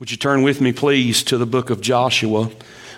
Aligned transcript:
Would 0.00 0.10
you 0.10 0.16
turn 0.16 0.40
with 0.40 0.62
me, 0.62 0.72
please, 0.72 1.22
to 1.24 1.36
the 1.36 1.44
book 1.44 1.68
of 1.68 1.82
Joshua? 1.82 2.50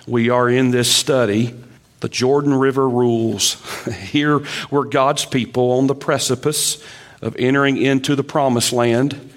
We 0.06 0.30
are 0.30 0.48
in 0.48 0.70
this 0.70 0.88
study, 0.88 1.52
the 1.98 2.08
Jordan 2.08 2.54
River 2.54 2.88
Rules. 2.88 3.54
Here 3.92 4.40
were 4.70 4.84
God's 4.84 5.24
people 5.24 5.72
on 5.72 5.88
the 5.88 5.96
precipice 5.96 6.80
of 7.20 7.34
entering 7.40 7.76
into 7.76 8.14
the 8.14 8.22
promised 8.22 8.72
land. 8.72 9.32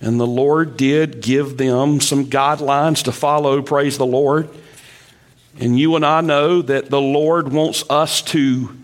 And 0.00 0.20
the 0.20 0.28
Lord 0.28 0.76
did 0.76 1.20
give 1.20 1.56
them 1.56 2.00
some 2.00 2.26
guidelines 2.26 3.02
to 3.02 3.10
follow, 3.10 3.62
praise 3.62 3.98
the 3.98 4.06
Lord. 4.06 4.48
And 5.58 5.76
you 5.76 5.96
and 5.96 6.06
I 6.06 6.20
know 6.20 6.62
that 6.62 6.88
the 6.88 7.00
Lord 7.00 7.52
wants 7.52 7.82
us 7.90 8.22
to 8.22 8.76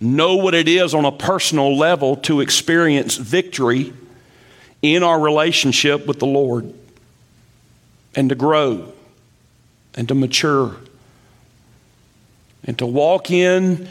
know 0.00 0.36
what 0.36 0.54
it 0.54 0.68
is 0.68 0.94
on 0.94 1.04
a 1.04 1.12
personal 1.12 1.76
level 1.76 2.16
to 2.16 2.40
experience 2.40 3.16
victory 3.18 3.92
in 4.80 5.02
our 5.02 5.20
relationship 5.20 6.06
with 6.06 6.18
the 6.18 6.24
Lord 6.24 6.72
and 8.14 8.28
to 8.28 8.34
grow 8.34 8.92
and 9.94 10.08
to 10.08 10.14
mature 10.14 10.76
and 12.64 12.78
to 12.78 12.86
walk 12.86 13.30
in 13.30 13.88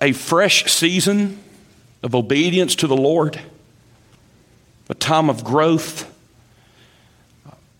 a 0.00 0.12
fresh 0.12 0.64
season 0.70 1.38
of 2.02 2.14
obedience 2.14 2.74
to 2.76 2.86
the 2.86 2.96
Lord, 2.96 3.40
a 4.88 4.94
time 4.94 5.28
of 5.28 5.44
growth. 5.44 6.06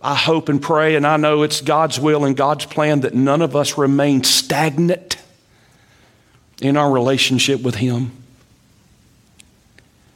I 0.02 0.15
hope 0.15 0.48
and 0.48 0.62
pray, 0.62 0.96
and 0.96 1.07
I 1.07 1.16
know 1.16 1.43
it's 1.43 1.60
God's 1.60 2.01
will 2.01 2.24
and 2.24 2.37
God's 2.37 2.65
plan 2.66 3.01
that 3.01 3.15
none 3.15 3.43
of 3.43 3.55
us 3.55 3.77
remain 3.77 4.24
stagnant 4.24 5.16
in 6.60 6.77
our 6.77 6.91
relationship 6.91 7.62
with 7.62 7.74
Him. 7.74 8.12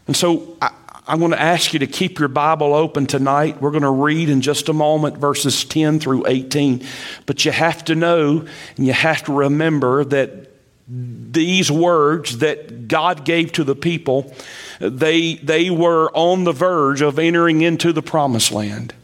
And 0.06 0.16
so 0.16 0.56
I, 0.60 0.72
I 1.06 1.16
want 1.16 1.34
to 1.34 1.40
ask 1.40 1.74
you 1.74 1.80
to 1.80 1.86
keep 1.86 2.18
your 2.18 2.28
Bible 2.28 2.72
open 2.72 3.06
tonight. 3.06 3.60
We're 3.60 3.72
going 3.72 3.82
to 3.82 3.90
read 3.90 4.30
in 4.30 4.40
just 4.40 4.70
a 4.70 4.72
moment 4.72 5.18
verses 5.18 5.64
10 5.64 6.00
through 6.00 6.26
18. 6.26 6.82
But 7.26 7.44
you 7.44 7.52
have 7.52 7.84
to 7.86 7.94
know 7.94 8.46
and 8.76 8.86
you 8.86 8.94
have 8.94 9.22
to 9.24 9.32
remember 9.34 10.04
that 10.04 10.50
these 10.88 11.70
words 11.70 12.38
that 12.38 12.88
God 12.88 13.26
gave 13.26 13.52
to 13.52 13.64
the 13.64 13.74
people, 13.74 14.34
they, 14.80 15.34
they 15.34 15.68
were 15.68 16.10
on 16.14 16.44
the 16.44 16.52
verge 16.52 17.02
of 17.02 17.18
entering 17.18 17.60
into 17.60 17.92
the 17.92 18.02
promised 18.02 18.50
land. 18.52 18.94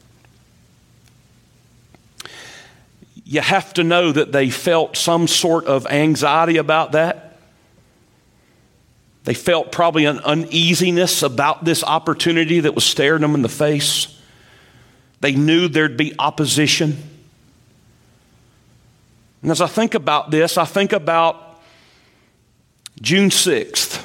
You 3.25 3.43
have 3.43 3.75
to 3.75 3.85
know 3.85 4.11
that 4.11 4.33
they 4.33 4.49
felt 4.49 4.97
some 4.97 5.29
sort 5.29 5.67
of 5.67 5.87
anxiety 5.87 6.57
about 6.57 6.93
that. 6.93 7.30
They 9.25 9.35
felt 9.35 9.71
probably 9.71 10.07
an 10.07 10.19
uneasiness 10.21 11.23
about 11.23 11.65
this 11.65 11.85
opportunity 11.85 12.61
that 12.61 12.75
was 12.75 12.85
staring 12.85 13.21
them 13.21 13.35
in 13.35 13.43
the 13.43 13.49
face. 13.49 14.19
They 15.21 15.35
knew 15.35 15.69
there'd 15.69 15.97
be 15.97 16.15
opposition. 16.19 16.97
And 19.43 19.51
as 19.51 19.61
I 19.61 19.67
think 19.67 19.95
about 19.95 20.31
this, 20.31 20.57
I 20.57 20.65
think 20.65 20.93
about 20.93 21.61
June 23.01 23.31
6th, 23.31 23.97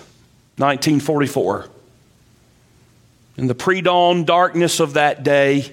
1944. 0.58 1.68
In 3.38 3.48
the 3.48 3.56
pre 3.56 3.82
dawn 3.82 4.24
darkness 4.24 4.80
of 4.80 4.94
that 4.94 5.24
day, 5.24 5.72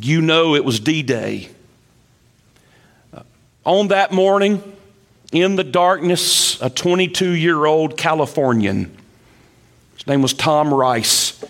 you 0.00 0.20
know 0.20 0.54
it 0.54 0.64
was 0.64 0.80
D 0.80 1.02
Day. 1.02 1.48
On 3.64 3.88
that 3.88 4.12
morning, 4.12 4.73
in 5.34 5.56
the 5.56 5.64
darkness, 5.64 6.62
a 6.62 6.70
22 6.70 7.30
year 7.30 7.66
old 7.66 7.98
Californian. 7.98 8.96
His 9.96 10.06
name 10.06 10.22
was 10.22 10.32
Tom 10.32 10.72
Rice. 10.72 11.44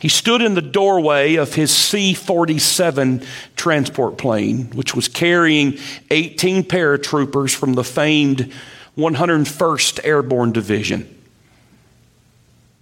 He 0.00 0.08
stood 0.08 0.42
in 0.42 0.54
the 0.54 0.60
doorway 0.60 1.36
of 1.36 1.54
his 1.54 1.74
C 1.74 2.12
47 2.12 3.22
transport 3.56 4.18
plane, 4.18 4.66
which 4.72 4.94
was 4.94 5.08
carrying 5.08 5.78
18 6.10 6.64
paratroopers 6.64 7.54
from 7.54 7.74
the 7.74 7.84
famed 7.84 8.52
101st 8.98 10.04
Airborne 10.04 10.52
Division. 10.52 11.08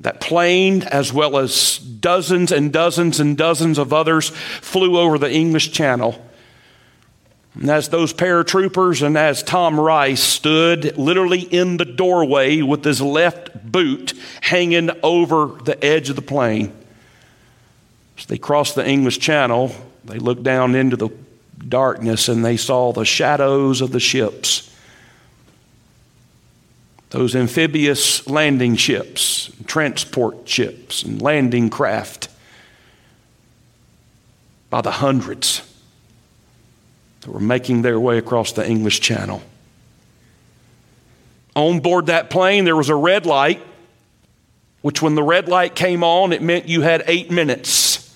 That 0.00 0.20
plane, 0.20 0.82
as 0.82 1.12
well 1.12 1.36
as 1.36 1.78
dozens 1.78 2.50
and 2.50 2.72
dozens 2.72 3.20
and 3.20 3.36
dozens 3.36 3.78
of 3.78 3.92
others, 3.92 4.30
flew 4.30 4.98
over 4.98 5.18
the 5.18 5.30
English 5.30 5.70
Channel 5.70 6.20
and 7.54 7.70
as 7.70 7.90
those 7.90 8.14
paratroopers 8.14 9.04
and 9.06 9.16
as 9.18 9.42
Tom 9.42 9.78
Rice 9.78 10.22
stood 10.22 10.96
literally 10.96 11.40
in 11.40 11.76
the 11.76 11.84
doorway 11.84 12.62
with 12.62 12.84
his 12.84 13.00
left 13.00 13.70
boot 13.70 14.14
hanging 14.40 14.90
over 15.02 15.46
the 15.64 15.82
edge 15.84 16.08
of 16.08 16.16
the 16.16 16.22
plane, 16.22 16.72
as 18.16 18.26
they 18.26 18.38
crossed 18.38 18.74
the 18.74 18.86
English 18.86 19.18
Channel, 19.18 19.74
they 20.04 20.18
looked 20.18 20.42
down 20.42 20.74
into 20.74 20.96
the 20.96 21.10
darkness 21.68 22.28
and 22.28 22.44
they 22.44 22.56
saw 22.56 22.92
the 22.92 23.04
shadows 23.04 23.80
of 23.82 23.92
the 23.92 24.00
ships. 24.00 24.70
Those 27.10 27.36
amphibious 27.36 28.26
landing 28.26 28.76
ships, 28.76 29.52
transport 29.66 30.48
ships, 30.48 31.02
and 31.02 31.20
landing 31.20 31.68
craft 31.68 32.28
by 34.70 34.80
the 34.80 34.90
hundreds 34.90 35.60
that 37.22 37.30
were 37.30 37.40
making 37.40 37.82
their 37.82 37.98
way 37.98 38.18
across 38.18 38.52
the 38.52 38.68
English 38.68 39.00
Channel. 39.00 39.42
On 41.54 41.80
board 41.80 42.06
that 42.06 42.30
plane, 42.30 42.64
there 42.64 42.76
was 42.76 42.88
a 42.88 42.94
red 42.94 43.26
light, 43.26 43.62
which, 44.82 45.00
when 45.00 45.14
the 45.14 45.22
red 45.22 45.48
light 45.48 45.74
came 45.74 46.02
on, 46.02 46.32
it 46.32 46.42
meant 46.42 46.68
you 46.68 46.82
had 46.82 47.04
eight 47.06 47.30
minutes 47.30 48.14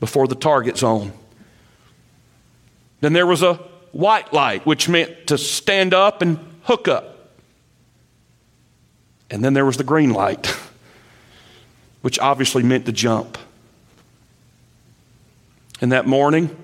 before 0.00 0.26
the 0.26 0.34
target 0.34 0.78
zone. 0.78 1.12
Then 3.00 3.12
there 3.12 3.26
was 3.26 3.42
a 3.42 3.54
white 3.92 4.32
light, 4.32 4.64
which 4.64 4.88
meant 4.88 5.26
to 5.26 5.36
stand 5.36 5.92
up 5.92 6.22
and 6.22 6.38
hook 6.62 6.88
up. 6.88 7.32
And 9.30 9.44
then 9.44 9.52
there 9.52 9.66
was 9.66 9.76
the 9.76 9.84
green 9.84 10.10
light, 10.10 10.46
which 12.00 12.18
obviously 12.18 12.62
meant 12.62 12.86
to 12.86 12.92
jump. 12.92 13.36
And 15.80 15.92
that 15.92 16.06
morning, 16.06 16.56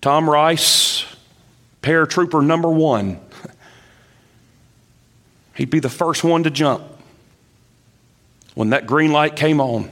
Tom 0.00 0.30
Rice, 0.30 1.04
paratrooper 1.82 2.44
number 2.44 2.70
one. 2.70 3.20
He'd 5.54 5.70
be 5.70 5.80
the 5.80 5.88
first 5.88 6.22
one 6.22 6.44
to 6.44 6.50
jump 6.50 6.84
when 8.54 8.70
that 8.70 8.86
green 8.86 9.10
light 9.10 9.34
came 9.34 9.60
on. 9.60 9.90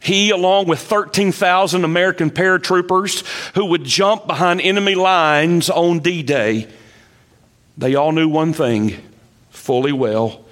He, 0.00 0.30
along 0.30 0.66
with 0.66 0.80
13,000 0.80 1.84
American 1.84 2.30
paratroopers 2.30 3.24
who 3.54 3.64
would 3.66 3.84
jump 3.84 4.26
behind 4.26 4.60
enemy 4.60 4.96
lines 4.96 5.70
on 5.70 6.00
D 6.00 6.22
Day, 6.22 6.68
they 7.78 7.94
all 7.94 8.12
knew 8.12 8.28
one 8.28 8.52
thing 8.52 9.00
fully 9.50 9.92
well 9.92 10.43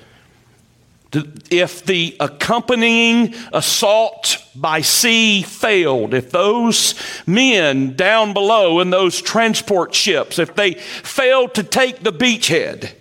if 1.51 1.85
the 1.85 2.17
accompanying 2.21 3.35
assault 3.53 4.39
by 4.55 4.81
sea 4.81 5.43
failed, 5.43 6.15
if 6.15 6.31
those 6.31 6.95
men 7.27 7.95
down 7.95 8.33
below 8.33 8.81
in 8.81 8.91
those 8.91 9.21
transport 9.21 9.95
ships, 9.95 10.39
if 10.39 10.55
they 10.55 10.75
failed 10.75 11.55
to 11.55 11.63
take 11.63 12.03
the 12.03 12.13
beachhead, 12.13 12.93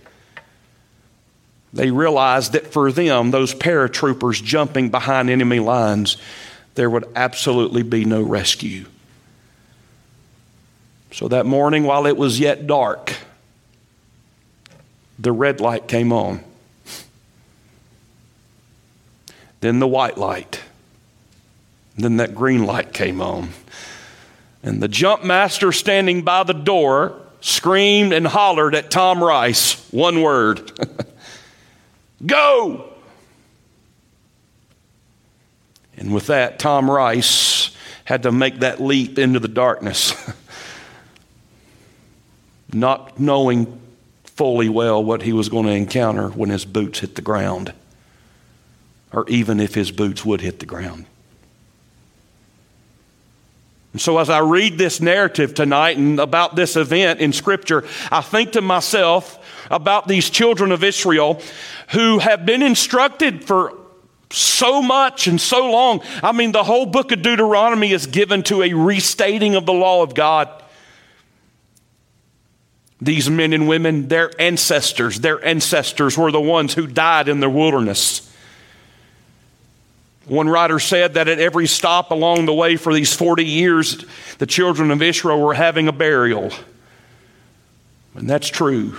they 1.74 1.92
realized 1.92 2.52
that 2.54 2.68
for 2.68 2.92
them, 2.92 3.32
those 3.32 3.56
paratroopers 3.56 4.44
jumping 4.44 4.90
behind 4.90 5.30
enemy 5.30 5.60
lines, 5.60 6.18
there 6.76 6.90
would 6.90 7.06
absolutely 7.16 7.84
be 7.84 8.04
no 8.04 8.22
rescue. 8.22 8.86
So 11.14 11.28
that 11.30 11.46
morning, 11.46 11.84
while 11.84 12.06
it 12.08 12.18
was 12.18 12.40
yet 12.40 12.68
dark, 12.68 13.14
the 15.20 15.32
red 15.32 15.62
light 15.62 15.88
came 15.88 16.12
on. 16.12 16.44
Then 19.62 19.80
the 19.80 19.88
white 19.88 20.18
light. 20.18 20.62
Then 21.98 22.18
that 22.18 22.36
green 22.36 22.66
light 22.66 22.94
came 22.94 23.22
on. 23.22 23.50
And 24.64 24.82
the 24.82 24.88
jump 24.88 25.24
master 25.24 25.72
standing 25.72 26.24
by 26.24 26.44
the 26.44 26.54
door 26.54 27.20
screamed 27.40 28.14
and 28.14 28.28
hollered 28.28 28.76
at 28.76 28.92
Tom 28.92 29.24
Rice 29.24 29.90
one 29.92 30.22
word 30.22 30.72
Go! 32.26 32.88
And 35.98 36.14
with 36.14 36.28
that, 36.28 36.60
Tom 36.60 36.90
Rice 36.90 37.76
had 38.06 38.24
to 38.24 38.32
make 38.32 38.60
that 38.60 38.82
leap 38.82 39.20
into 39.20 39.40
the 39.40 39.48
darkness, 39.48 40.14
not 42.74 43.20
knowing 43.20 43.80
fully 44.24 44.70
well 44.70 45.04
what 45.04 45.22
he 45.24 45.34
was 45.34 45.50
going 45.50 45.66
to 45.66 45.72
encounter 45.72 46.30
when 46.30 46.50
his 46.50 46.66
boots 46.66 47.00
hit 47.00 47.16
the 47.16 47.22
ground 47.22 47.74
or 49.14 49.28
even 49.28 49.60
if 49.60 49.76
his 49.76 49.92
boots 49.92 50.26
would 50.26 50.42
hit 50.42 50.60
the 50.60 50.66
ground. 50.66 51.06
And 53.94 54.02
so, 54.02 54.18
as 54.20 54.30
I 54.30 54.40
read 54.40 54.78
this 54.78 55.02
narrative 55.02 55.54
tonight 55.54 55.98
and 55.98 56.20
about 56.20 56.56
this 56.56 56.78
event 56.78 57.20
in 57.20 57.34
Scripture, 57.34 57.84
I 58.10 58.22
think 58.22 58.54
to 58.54 58.62
myself 58.62 59.38
about 59.70 60.08
these 60.08 60.30
children 60.30 60.72
of 60.72 60.84
Israel 60.84 61.42
who 61.90 62.20
have 62.20 62.46
been 62.46 62.62
instructed 62.62 63.44
for 63.44 63.78
so 64.30 64.82
much 64.82 65.28
and 65.28 65.42
so 65.42 65.70
long. 65.70 66.02
I 66.24 66.32
mean, 66.32 66.54
the 66.54 66.64
whole 66.64 66.86
book 66.86 67.12
of 67.12 67.22
Deuteronomy 67.22 67.92
is 67.92 68.08
given 68.08 68.44
to 68.44 68.64
a 68.64 68.74
restating 68.74 69.56
of 69.56 69.66
the 69.66 69.74
law 69.74 70.04
of 70.04 70.16
God. 70.16 70.50
These 73.02 73.30
men 73.30 73.52
and 73.52 73.68
women, 73.68 74.08
their 74.08 74.32
ancestors, 74.40 75.20
their 75.20 75.44
ancestors 75.44 76.18
were 76.18 76.32
the 76.32 76.40
ones 76.40 76.74
who 76.74 76.88
died 76.88 77.28
in 77.28 77.42
the 77.42 77.50
wilderness. 77.50 78.31
One 80.32 80.48
writer 80.48 80.80
said 80.80 81.16
that 81.16 81.28
at 81.28 81.40
every 81.40 81.68
stop 81.68 82.10
along 82.10 82.46
the 82.46 82.54
way 82.54 82.78
for 82.78 82.94
these 82.94 83.14
40 83.14 83.44
years, 83.44 84.06
the 84.38 84.46
children 84.46 84.90
of 84.90 85.02
Israel 85.02 85.42
were 85.42 85.54
having 85.54 85.90
a 85.90 85.92
burial. 85.92 86.52
And 88.16 88.30
that's 88.30 88.48
true. 88.48 88.98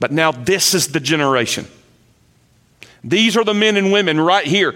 But 0.00 0.10
now 0.10 0.32
this 0.32 0.72
is 0.72 0.88
the 0.88 1.00
generation. 1.00 1.66
These 3.04 3.36
are 3.36 3.44
the 3.44 3.52
men 3.52 3.76
and 3.76 3.92
women 3.92 4.18
right 4.18 4.46
here 4.46 4.74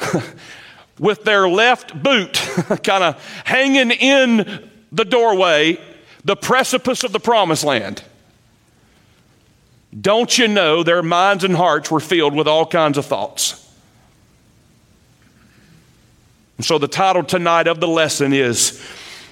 with 0.98 1.22
their 1.22 1.50
left 1.50 2.02
boot 2.02 2.32
kind 2.82 3.04
of 3.04 3.42
hanging 3.44 3.90
in 3.90 4.70
the 4.90 5.04
doorway, 5.04 5.78
the 6.24 6.34
precipice 6.34 7.04
of 7.04 7.12
the 7.12 7.20
promised 7.20 7.62
land. 7.62 8.02
Don't 10.00 10.38
you 10.38 10.48
know 10.48 10.82
their 10.82 11.02
minds 11.02 11.44
and 11.44 11.54
hearts 11.54 11.90
were 11.90 12.00
filled 12.00 12.34
with 12.34 12.48
all 12.48 12.64
kinds 12.64 12.96
of 12.96 13.04
thoughts? 13.04 13.67
And 16.58 16.66
so 16.66 16.76
the 16.76 16.88
title 16.88 17.22
tonight 17.22 17.68
of 17.68 17.80
the 17.80 17.88
lesson 17.88 18.32
is 18.32 18.84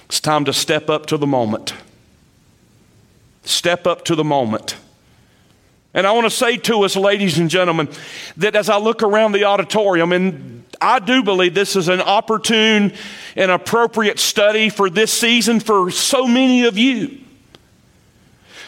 It's 0.05 0.21
Time 0.21 0.45
to 0.45 0.53
Step 0.53 0.89
Up 0.89 1.05
to 1.07 1.17
the 1.17 1.27
Moment. 1.27 1.73
Step 3.43 3.85
up 3.85 4.05
to 4.05 4.15
the 4.15 4.23
moment. 4.23 4.75
And 5.93 6.05
I 6.05 6.11
want 6.11 6.25
to 6.25 6.29
say 6.29 6.57
to 6.57 6.83
us, 6.83 6.95
ladies 6.95 7.37
and 7.37 7.49
gentlemen, 7.49 7.89
that 8.37 8.55
as 8.55 8.69
I 8.69 8.77
look 8.77 9.03
around 9.03 9.31
the 9.31 9.45
auditorium, 9.45 10.11
and 10.11 10.65
I 10.81 10.99
do 10.99 11.23
believe 11.23 11.53
this 11.53 11.75
is 11.75 11.87
an 11.87 12.01
opportune 12.01 12.93
and 13.35 13.51
appropriate 13.51 14.19
study 14.19 14.69
for 14.69 14.89
this 14.89 15.11
season 15.11 15.59
for 15.59 15.91
so 15.91 16.27
many 16.27 16.65
of 16.65 16.77
you 16.77 17.19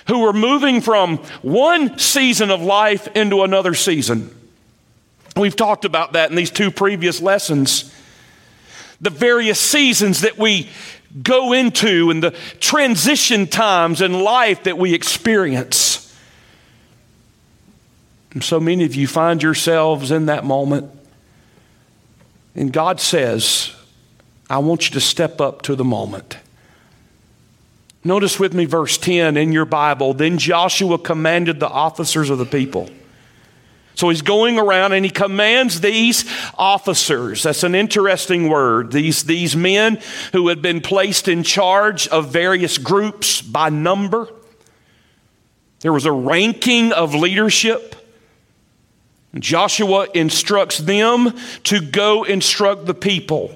who 0.08 0.26
are 0.26 0.34
moving 0.34 0.82
from 0.82 1.18
one 1.42 2.00
season 2.00 2.52
of 2.52 2.62
life 2.62 3.08
into 3.16 3.44
another 3.44 3.74
season. 3.74 4.36
We've 5.36 5.56
talked 5.56 5.86
about 5.86 6.14
that 6.14 6.30
in 6.30 6.36
these 6.36 6.52
two 6.52 6.72
previous 6.72 7.22
lessons. 7.22 7.94
The 9.02 9.10
various 9.10 9.60
seasons 9.60 10.22
that 10.22 10.38
we 10.38 10.70
go 11.24 11.54
into 11.54 12.12
and 12.12 12.22
the 12.22 12.32
transition 12.60 13.48
times 13.48 14.02
in 14.02 14.14
life 14.14 14.64
that 14.64 14.78
we 14.78 14.94
experience. 14.94 16.06
And 18.32 18.44
so 18.44 18.60
many 18.60 18.84
of 18.84 18.96
you 18.96 19.08
find 19.08 19.42
yourselves 19.42 20.12
in 20.12 20.28
that 20.28 20.46
moment. 20.46 20.92
And 22.56 22.72
God 22.72 23.00
says, 23.00 23.74
I 24.50 24.60
want 24.60 24.88
you 24.88 24.94
to 24.94 25.00
step 25.00 25.42
up 25.42 25.62
to 25.64 25.76
the 25.76 25.84
moment. 25.84 26.38
Notice 28.04 28.40
with 28.40 28.54
me 28.54 28.66
verse 28.66 28.98
10 28.98 29.36
in 29.36 29.52
your 29.52 29.66
Bible. 29.66 30.14
Then 30.14 30.38
Joshua 30.38 30.98
commanded 30.98 31.60
the 31.60 31.68
officers 31.68 32.30
of 32.30 32.38
the 32.38 32.46
people. 32.46 32.90
So 34.00 34.08
he's 34.08 34.22
going 34.22 34.58
around 34.58 34.94
and 34.94 35.04
he 35.04 35.12
commands 35.12 35.82
these 35.82 36.24
officers. 36.58 37.44
That's 37.44 37.64
an 37.64 37.76
interesting 37.76 38.48
word. 38.48 38.94
These, 38.94 39.26
these 39.26 39.58
men 39.58 40.00
who 40.32 40.48
had 40.48 40.62
been 40.62 40.80
placed 40.80 41.28
in 41.28 41.44
charge 41.44 42.08
of 42.08 42.32
various 42.32 42.78
groups 42.78 43.42
by 43.42 43.68
number. 43.68 44.30
There 45.82 45.92
was 45.92 46.06
a 46.06 46.14
ranking 46.14 46.94
of 46.94 47.14
leadership. 47.14 47.94
Joshua 49.38 50.08
instructs 50.14 50.78
them 50.78 51.34
to 51.66 51.82
go 51.82 52.24
instruct 52.24 52.86
the 52.86 52.94
people. 52.94 53.54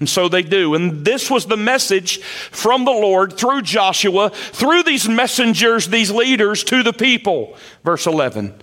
And 0.00 0.08
so 0.08 0.28
they 0.28 0.42
do. 0.42 0.74
And 0.74 1.04
this 1.04 1.30
was 1.30 1.46
the 1.46 1.56
message 1.56 2.20
from 2.20 2.84
the 2.84 2.90
Lord 2.90 3.34
through 3.34 3.62
Joshua, 3.62 4.30
through 4.30 4.82
these 4.82 5.08
messengers, 5.08 5.86
these 5.86 6.10
leaders 6.10 6.64
to 6.64 6.82
the 6.82 6.92
people. 6.92 7.56
Verse 7.84 8.08
11 8.08 8.60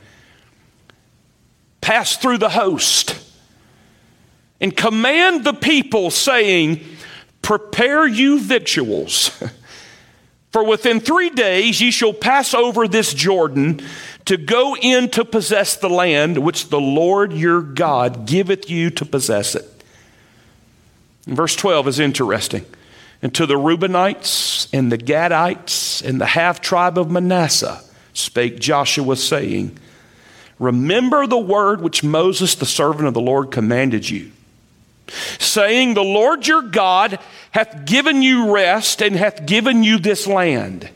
Pass 1.82 2.16
through 2.16 2.38
the 2.38 2.50
host 2.50 3.20
and 4.60 4.76
command 4.76 5.44
the 5.44 5.54
people, 5.54 6.12
saying, 6.12 6.82
Prepare 7.42 8.08
you 8.08 8.40
victuals. 8.40 9.32
For 10.52 10.66
within 10.66 11.00
three 11.00 11.30
days 11.30 11.82
ye 11.82 11.92
shall 11.92 12.14
pass 12.14 12.54
over 12.54 12.88
this 12.88 13.14
Jordan 13.14 13.82
to 14.26 14.38
go 14.38 14.76
in 14.76 15.10
to 15.12 15.24
possess 15.24 15.78
the 15.78 15.90
land 15.90 16.38
which 16.38 16.70
the 16.70 16.80
Lord 16.80 17.32
your 17.32 17.62
God 17.62 18.26
giveth 18.26 18.70
you 18.70 18.90
to 18.92 19.06
possess 19.06 19.56
it. 19.56 19.66
Verse 21.26 21.56
12 21.56 21.88
is 21.88 22.00
interesting. 22.00 22.66
And 23.22 23.34
to 23.36 23.46
the 23.46 23.56
Reubenites 23.56 24.68
and 24.74 24.92
the 24.92 24.98
Gadites 24.98 26.04
and 26.04 26.20
the 26.20 26.26
half 26.26 26.60
tribe 26.60 26.98
of 26.98 27.10
Manasseh 27.10 27.82
spake 28.14 28.60
Joshua, 28.60 29.16
saying, 29.16 29.78
Remember 30.62 31.26
the 31.26 31.40
word 31.40 31.82
which 31.82 32.04
Moses, 32.04 32.54
the 32.54 32.68
servant 32.68 33.08
of 33.08 33.16
the 33.16 33.20
Lord, 33.20 33.50
commanded 33.50 34.08
you, 34.08 34.32
saying, 35.40 35.96
The 35.96 36.04
Lord 36.04 36.46
your 36.46 36.62
God 36.62 37.18
hath 37.50 37.86
given 37.86 38.22
you 38.22 38.54
rest 38.54 39.02
and 39.02 39.16
hath 39.16 39.48
given 39.48 39.84
you 39.84 39.98
this 39.98 40.28
land. 40.28 40.88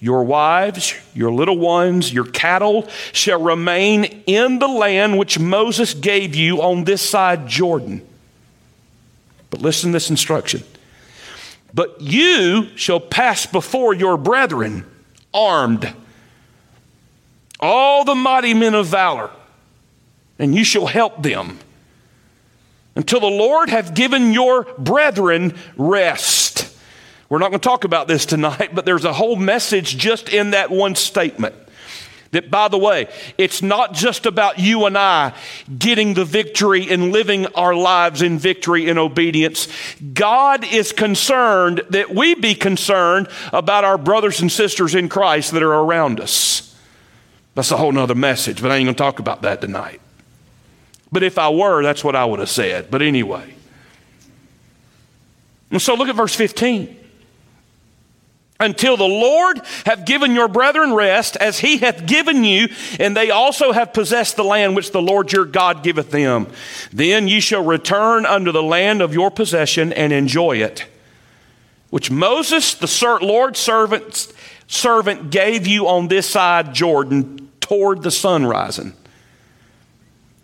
Your 0.00 0.24
wives, 0.24 0.94
your 1.12 1.30
little 1.30 1.58
ones, 1.58 2.10
your 2.10 2.24
cattle 2.24 2.88
shall 3.12 3.42
remain 3.42 4.04
in 4.26 4.58
the 4.60 4.68
land 4.68 5.18
which 5.18 5.38
Moses 5.38 5.92
gave 5.92 6.34
you 6.34 6.62
on 6.62 6.84
this 6.84 7.02
side 7.02 7.46
Jordan. 7.46 8.00
But 9.50 9.60
listen 9.60 9.90
to 9.90 9.96
this 9.96 10.08
instruction. 10.08 10.62
But 11.74 12.00
you 12.00 12.74
shall 12.76 13.00
pass 13.00 13.44
before 13.44 13.92
your 13.92 14.16
brethren 14.16 14.86
armed, 15.34 15.94
all 17.60 18.04
the 18.04 18.14
mighty 18.14 18.54
men 18.54 18.74
of 18.74 18.86
valor, 18.86 19.30
and 20.38 20.54
you 20.54 20.64
shall 20.64 20.86
help 20.86 21.22
them 21.22 21.58
until 22.96 23.20
the 23.20 23.26
Lord 23.26 23.68
have 23.70 23.94
given 23.94 24.32
your 24.32 24.64
brethren 24.78 25.54
rest. 25.76 26.74
We're 27.28 27.38
not 27.38 27.50
going 27.50 27.60
to 27.60 27.68
talk 27.68 27.84
about 27.84 28.08
this 28.08 28.26
tonight, 28.26 28.74
but 28.74 28.84
there's 28.84 29.04
a 29.04 29.12
whole 29.12 29.36
message 29.36 29.96
just 29.96 30.28
in 30.28 30.50
that 30.50 30.70
one 30.70 30.94
statement. 30.94 31.54
That, 32.30 32.50
by 32.50 32.66
the 32.66 32.78
way, 32.78 33.06
it's 33.38 33.62
not 33.62 33.94
just 33.94 34.26
about 34.26 34.58
you 34.58 34.86
and 34.86 34.98
I 34.98 35.34
getting 35.78 36.14
the 36.14 36.24
victory 36.24 36.90
and 36.90 37.12
living 37.12 37.46
our 37.46 37.76
lives 37.76 38.22
in 38.22 38.40
victory 38.40 38.88
and 38.88 38.98
obedience. 38.98 39.68
God 40.12 40.64
is 40.64 40.90
concerned 40.90 41.82
that 41.90 42.12
we 42.12 42.34
be 42.34 42.56
concerned 42.56 43.28
about 43.52 43.84
our 43.84 43.96
brothers 43.96 44.40
and 44.40 44.50
sisters 44.50 44.96
in 44.96 45.08
Christ 45.08 45.52
that 45.52 45.62
are 45.62 45.72
around 45.72 46.18
us. 46.18 46.73
That's 47.54 47.70
a 47.70 47.76
whole 47.76 47.92
nother 47.92 48.14
message, 48.14 48.60
but 48.60 48.70
I 48.70 48.76
ain't 48.76 48.86
going 48.86 48.94
to 48.94 48.98
talk 48.98 49.18
about 49.18 49.42
that 49.42 49.60
tonight. 49.60 50.00
But 51.12 51.22
if 51.22 51.38
I 51.38 51.48
were, 51.50 51.82
that's 51.82 52.02
what 52.02 52.16
I 52.16 52.24
would 52.24 52.40
have 52.40 52.50
said. 52.50 52.90
But 52.90 53.00
anyway. 53.02 53.54
And 55.70 55.80
so 55.80 55.94
look 55.94 56.08
at 56.08 56.16
verse 56.16 56.34
15 56.34 57.04
until 58.60 58.96
the 58.96 59.04
Lord 59.04 59.60
have 59.84 60.04
given 60.04 60.32
your 60.32 60.48
brethren 60.48 60.92
rest, 60.94 61.36
as 61.36 61.58
he 61.58 61.78
hath 61.78 62.06
given 62.06 62.44
you, 62.44 62.68
and 62.98 63.16
they 63.16 63.30
also 63.30 63.72
have 63.72 63.92
possessed 63.92 64.36
the 64.36 64.44
land 64.44 64.76
which 64.76 64.92
the 64.92 65.02
Lord 65.02 65.32
your 65.32 65.44
God 65.44 65.82
giveth 65.82 66.10
them. 66.10 66.46
Then 66.92 67.28
ye 67.28 67.40
shall 67.40 67.64
return 67.64 68.24
unto 68.24 68.52
the 68.52 68.62
land 68.62 69.02
of 69.02 69.12
your 69.12 69.30
possession 69.30 69.92
and 69.92 70.12
enjoy 70.12 70.58
it, 70.58 70.86
which 71.90 72.10
Moses, 72.10 72.74
the 72.74 73.18
Lord's 73.20 73.58
servant, 73.58 74.32
servant 74.66 75.30
gave 75.30 75.66
you 75.66 75.88
on 75.88 76.08
this 76.08 76.28
side 76.28 76.74
Jordan 76.74 77.50
toward 77.60 78.02
the 78.02 78.10
sun 78.10 78.46
rising. 78.46 78.94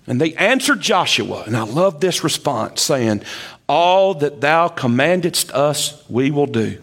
And 0.06 0.20
they 0.20 0.34
answered 0.34 0.80
Joshua, 0.80 1.44
and 1.46 1.56
I 1.56 1.62
love 1.62 2.00
this 2.00 2.24
response, 2.24 2.82
saying, 2.82 3.22
All 3.68 4.14
that 4.14 4.40
thou 4.40 4.68
commandest 4.68 5.52
us, 5.52 6.04
we 6.08 6.30
will 6.30 6.46
do 6.46 6.78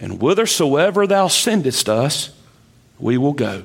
and 0.00 0.18
whithersoever 0.18 1.06
thou 1.06 1.28
sendest 1.28 1.88
us, 1.88 2.30
we 2.98 3.18
will 3.18 3.34
go. 3.34 3.64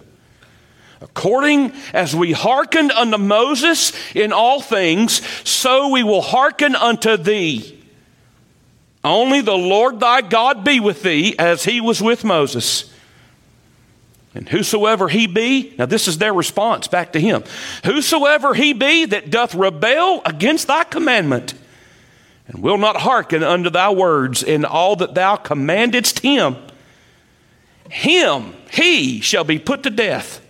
According 1.01 1.71
as 1.93 2.15
we 2.15 2.31
hearkened 2.31 2.91
unto 2.91 3.17
Moses 3.17 3.93
in 4.13 4.33
all 4.33 4.61
things, 4.61 5.21
so 5.47 5.89
we 5.89 6.03
will 6.03 6.21
hearken 6.21 6.75
unto 6.75 7.15
thee. 7.17 7.71
Only 9.05 9.41
the 9.41 9.55
Lord 9.55 9.99
thy 9.99 10.21
God 10.21 10.63
be 10.63 10.79
with 10.79 11.03
thee, 11.03 11.35
as 11.37 11.63
he 11.63 11.79
was 11.79 12.01
with 12.01 12.23
Moses. 12.23 12.91
And 14.33 14.49
whosoever 14.49 15.07
he 15.07 15.27
be, 15.27 15.75
now 15.77 15.85
this 15.85 16.07
is 16.07 16.17
their 16.17 16.33
response 16.33 16.87
back 16.87 17.13
to 17.13 17.21
him. 17.21 17.43
Whosoever 17.85 18.55
he 18.55 18.73
be 18.73 19.05
that 19.05 19.29
doth 19.29 19.53
rebel 19.53 20.23
against 20.25 20.65
thy 20.65 20.85
commandment, 20.85 21.53
and 22.47 22.63
will 22.63 22.79
not 22.79 22.97
hearken 22.97 23.43
unto 23.43 23.69
thy 23.69 23.91
words 23.91 24.41
in 24.41 24.65
all 24.65 24.95
that 24.95 25.13
thou 25.13 25.35
commandest 25.35 26.19
him, 26.19 26.57
him, 27.91 28.55
he 28.71 29.21
shall 29.21 29.43
be 29.43 29.59
put 29.59 29.83
to 29.83 29.91
death. 29.91 30.43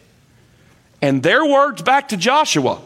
And 1.02 1.22
their 1.22 1.46
words 1.46 1.82
back 1.82 2.08
to 2.08 2.18
Joshua 2.18 2.82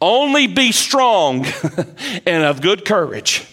only 0.00 0.46
be 0.46 0.72
strong 0.72 1.44
and 2.26 2.42
of 2.42 2.62
good 2.62 2.86
courage. 2.86 3.46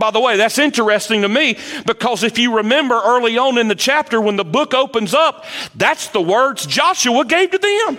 By 0.00 0.10
the 0.10 0.18
way, 0.18 0.38
that's 0.38 0.58
interesting 0.58 1.20
to 1.22 1.28
me 1.28 1.58
because 1.86 2.24
if 2.24 2.38
you 2.38 2.56
remember 2.56 2.98
early 3.04 3.36
on 3.36 3.58
in 3.58 3.68
the 3.68 3.74
chapter 3.74 4.18
when 4.18 4.36
the 4.36 4.44
book 4.44 4.72
opens 4.72 5.12
up, 5.12 5.44
that's 5.74 6.08
the 6.08 6.22
words 6.22 6.64
Joshua 6.64 7.22
gave 7.26 7.50
to 7.50 7.58
them. 7.58 7.98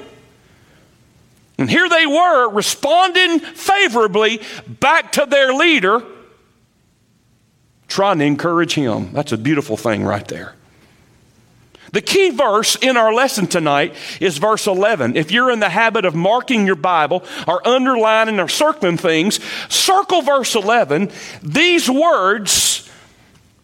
And 1.59 1.69
here 1.69 1.87
they 1.87 2.07
were 2.07 2.49
responding 2.49 3.39
favorably 3.39 4.41
back 4.67 5.11
to 5.11 5.27
their 5.27 5.53
leader, 5.53 6.03
trying 7.87 8.17
to 8.17 8.25
encourage 8.25 8.73
him. 8.73 9.13
That's 9.13 9.31
a 9.31 9.37
beautiful 9.37 9.77
thing 9.77 10.03
right 10.03 10.27
there. 10.27 10.55
The 11.91 12.01
key 12.01 12.29
verse 12.29 12.75
in 12.75 12.95
our 12.95 13.13
lesson 13.13 13.47
tonight 13.47 13.95
is 14.21 14.37
verse 14.37 14.65
11. 14.65 15.17
If 15.17 15.31
you're 15.31 15.51
in 15.51 15.59
the 15.59 15.69
habit 15.69 16.05
of 16.05 16.15
marking 16.15 16.65
your 16.65 16.75
Bible 16.75 17.23
or 17.47 17.67
underlining 17.67 18.39
or 18.39 18.47
circling 18.47 18.97
things, 18.97 19.43
circle 19.69 20.21
verse 20.21 20.55
11. 20.55 21.11
These 21.43 21.89
words 21.89 22.89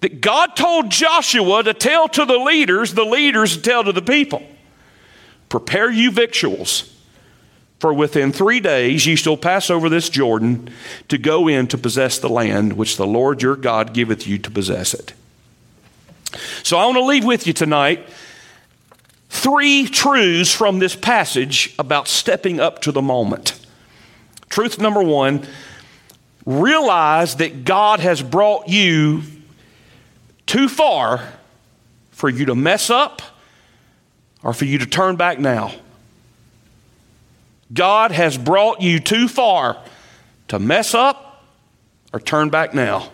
that 0.02 0.22
God 0.22 0.56
told 0.56 0.90
Joshua 0.90 1.64
to 1.64 1.74
tell 1.74 2.08
to 2.10 2.26
the 2.26 2.38
leaders, 2.38 2.94
the 2.94 3.06
leaders 3.06 3.56
to 3.56 3.62
tell 3.62 3.84
to 3.84 3.94
the 3.94 4.02
people. 4.02 4.44
Prepare 5.50 5.90
you 5.90 6.12
victuals, 6.12 6.94
for 7.80 7.94
within 7.94 8.34
three 8.34 8.60
days 8.60 9.06
ye 9.06 9.16
shall 9.16 9.38
pass 9.38 9.70
over 9.70 9.88
this 9.88 10.10
Jordan 10.10 10.70
to 11.08 11.18
go 11.18 11.48
in 11.48 11.68
to 11.68 11.78
possess 11.78 12.20
the 12.20 12.30
land 12.30 12.74
which 12.74 12.98
the 12.98 13.08
Lord 13.08 13.42
your 13.42 13.56
God 13.56 13.94
giveth 13.94 14.28
you 14.28 14.38
to 14.40 14.52
possess 14.52 14.94
it. 14.94 15.14
So 16.64 16.78
I 16.78 16.86
want 16.86 16.98
to 16.98 17.04
leave 17.04 17.26
with 17.26 17.48
you 17.48 17.54
tonight 17.54 18.08
three 19.30 19.88
truths 19.88 20.54
from 20.54 20.80
this 20.80 20.96
passage 20.96 21.74
about 21.80 22.08
stepping 22.08 22.60
up 22.60 22.82
to 22.82 22.92
the 22.92 23.02
moment. 23.02 23.60
Truth 24.50 24.80
number 24.80 25.04
one 25.04 25.46
realize 26.46 27.36
that 27.36 27.66
God 27.66 28.00
has 28.00 28.22
brought 28.22 28.70
you 28.70 29.24
too 30.46 30.70
far 30.70 31.34
for 32.12 32.30
you 32.30 32.46
to 32.46 32.56
mess 32.56 32.90
up 32.90 33.22
or 34.44 34.54
for 34.54 34.66
you 34.66 34.78
to 34.78 34.86
turn 34.86 35.18
back 35.18 35.40
now. 35.40 35.74
God 37.74 38.12
has 38.12 38.38
brought 38.38 38.82
you 38.82 39.00
too 39.00 39.28
far 39.28 39.78
to 40.48 40.58
mess 40.58 40.94
up 40.94 41.44
or 42.14 42.20
turn 42.20 42.50
back 42.50 42.74
now. 42.74 43.12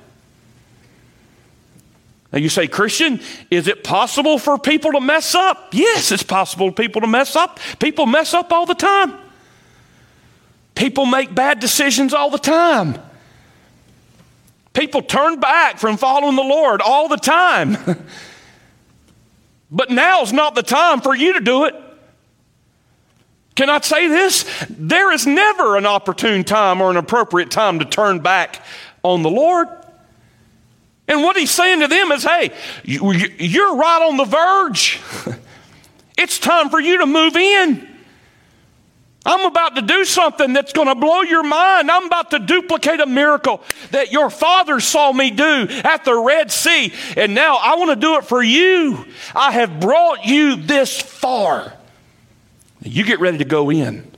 Now 2.33 2.39
you 2.39 2.49
say, 2.49 2.67
Christian, 2.67 3.21
is 3.51 3.67
it 3.67 3.83
possible 3.83 4.39
for 4.39 4.57
people 4.57 4.93
to 4.93 4.99
mess 4.99 5.35
up? 5.35 5.69
Yes, 5.71 6.11
it's 6.11 6.23
possible 6.23 6.69
for 6.69 6.75
people 6.75 7.01
to 7.01 7.07
mess 7.07 7.35
up. 7.35 7.59
People 7.77 8.07
mess 8.07 8.33
up 8.33 8.51
all 8.51 8.65
the 8.65 8.73
time. 8.73 9.13
People 10.73 11.05
make 11.05 11.35
bad 11.35 11.59
decisions 11.59 12.11
all 12.11 12.31
the 12.31 12.39
time. 12.39 12.99
People 14.73 15.03
turn 15.03 15.39
back 15.39 15.77
from 15.77 15.95
following 15.95 16.35
the 16.35 16.41
Lord 16.41 16.81
all 16.81 17.07
the 17.07 17.17
time. 17.17 17.77
but 19.71 19.91
now's 19.91 20.33
not 20.33 20.55
the 20.55 20.63
time 20.63 21.01
for 21.01 21.13
you 21.13 21.33
to 21.33 21.39
do 21.39 21.65
it. 21.65 21.75
Can 23.53 23.69
I 23.69 23.79
say 23.81 24.07
this? 24.07 24.65
There 24.71 25.11
is 25.11 25.27
never 25.27 25.77
an 25.77 25.85
opportune 25.85 26.43
time 26.43 26.81
or 26.81 26.89
an 26.89 26.97
appropriate 26.97 27.51
time 27.51 27.77
to 27.77 27.85
turn 27.85 28.21
back 28.21 28.65
on 29.03 29.21
the 29.21 29.29
Lord. 29.29 29.67
And 31.07 31.21
what 31.21 31.35
he's 31.35 31.51
saying 31.51 31.81
to 31.81 31.87
them 31.87 32.11
is, 32.11 32.23
hey, 32.23 32.51
you're 32.83 33.75
right 33.75 34.07
on 34.09 34.17
the 34.17 34.25
verge. 34.25 35.01
It's 36.15 36.37
time 36.37 36.69
for 36.69 36.79
you 36.79 36.99
to 36.99 37.05
move 37.05 37.35
in. 37.35 37.87
I'm 39.25 39.45
about 39.45 39.75
to 39.77 39.81
do 39.81 40.03
something 40.03 40.51
that's 40.51 40.73
going 40.73 40.89
to 40.89 40.95
blow 40.95 41.21
your 41.21 41.43
mind. 41.43 41.89
I'm 41.89 42.05
about 42.05 42.31
to 42.31 42.39
duplicate 42.39 42.99
a 42.99 43.05
miracle 43.05 43.61
that 43.91 44.11
your 44.11 44.29
father 44.29 44.81
saw 44.81 45.13
me 45.13 45.31
do 45.31 45.67
at 45.69 46.03
the 46.03 46.13
Red 46.13 46.51
Sea. 46.51 46.91
And 47.15 47.33
now 47.33 47.55
I 47.55 47.75
want 47.75 47.91
to 47.91 47.95
do 47.95 48.17
it 48.17 48.25
for 48.25 48.43
you. 48.43 49.05
I 49.33 49.51
have 49.53 49.79
brought 49.79 50.25
you 50.25 50.57
this 50.57 51.01
far. 51.01 51.73
You 52.81 53.05
get 53.05 53.21
ready 53.21 53.37
to 53.37 53.45
go 53.45 53.69
in. 53.69 54.11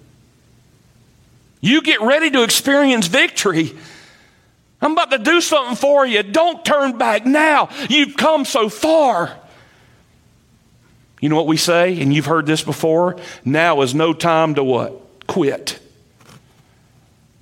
You 1.61 1.81
get 1.81 2.01
ready 2.01 2.31
to 2.31 2.43
experience 2.43 3.05
victory. 3.05 3.75
I'm 4.85 4.91
about 4.91 5.09
to 5.09 5.17
do 5.17 5.41
something 5.41 5.75
for 5.75 6.05
you. 6.05 6.21
Don't 6.21 6.63
turn 6.63 6.99
back 6.99 7.25
now. 7.25 7.69
You've 7.89 8.15
come 8.15 8.45
so 8.45 8.69
far. 8.69 9.35
You 11.19 11.27
know 11.27 11.35
what 11.35 11.47
we 11.47 11.57
say, 11.57 11.99
and 11.99 12.13
you've 12.13 12.27
heard 12.27 12.45
this 12.45 12.61
before? 12.61 13.17
Now 13.43 13.81
is 13.81 13.95
no 13.95 14.13
time 14.13 14.53
to 14.53 14.63
what? 14.63 15.25
Quit. 15.25 15.79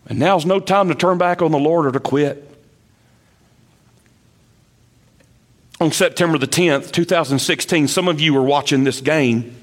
And 0.05 0.19
now's 0.19 0.45
no 0.45 0.61
time 0.61 0.87
to 0.87 0.95
turn 0.95 1.17
back 1.17 1.41
on 1.41 1.51
the 1.51 1.59
Lord 1.59 1.85
or 1.85 1.91
to 1.91 1.99
quit. 1.99 2.49
On 5.81 5.91
September 5.91 6.37
the 6.37 6.47
10th, 6.47 6.93
2016, 6.93 7.89
some 7.89 8.07
of 8.07 8.21
you 8.21 8.33
were 8.33 8.43
watching 8.43 8.85
this 8.85 9.01
game. 9.01 9.53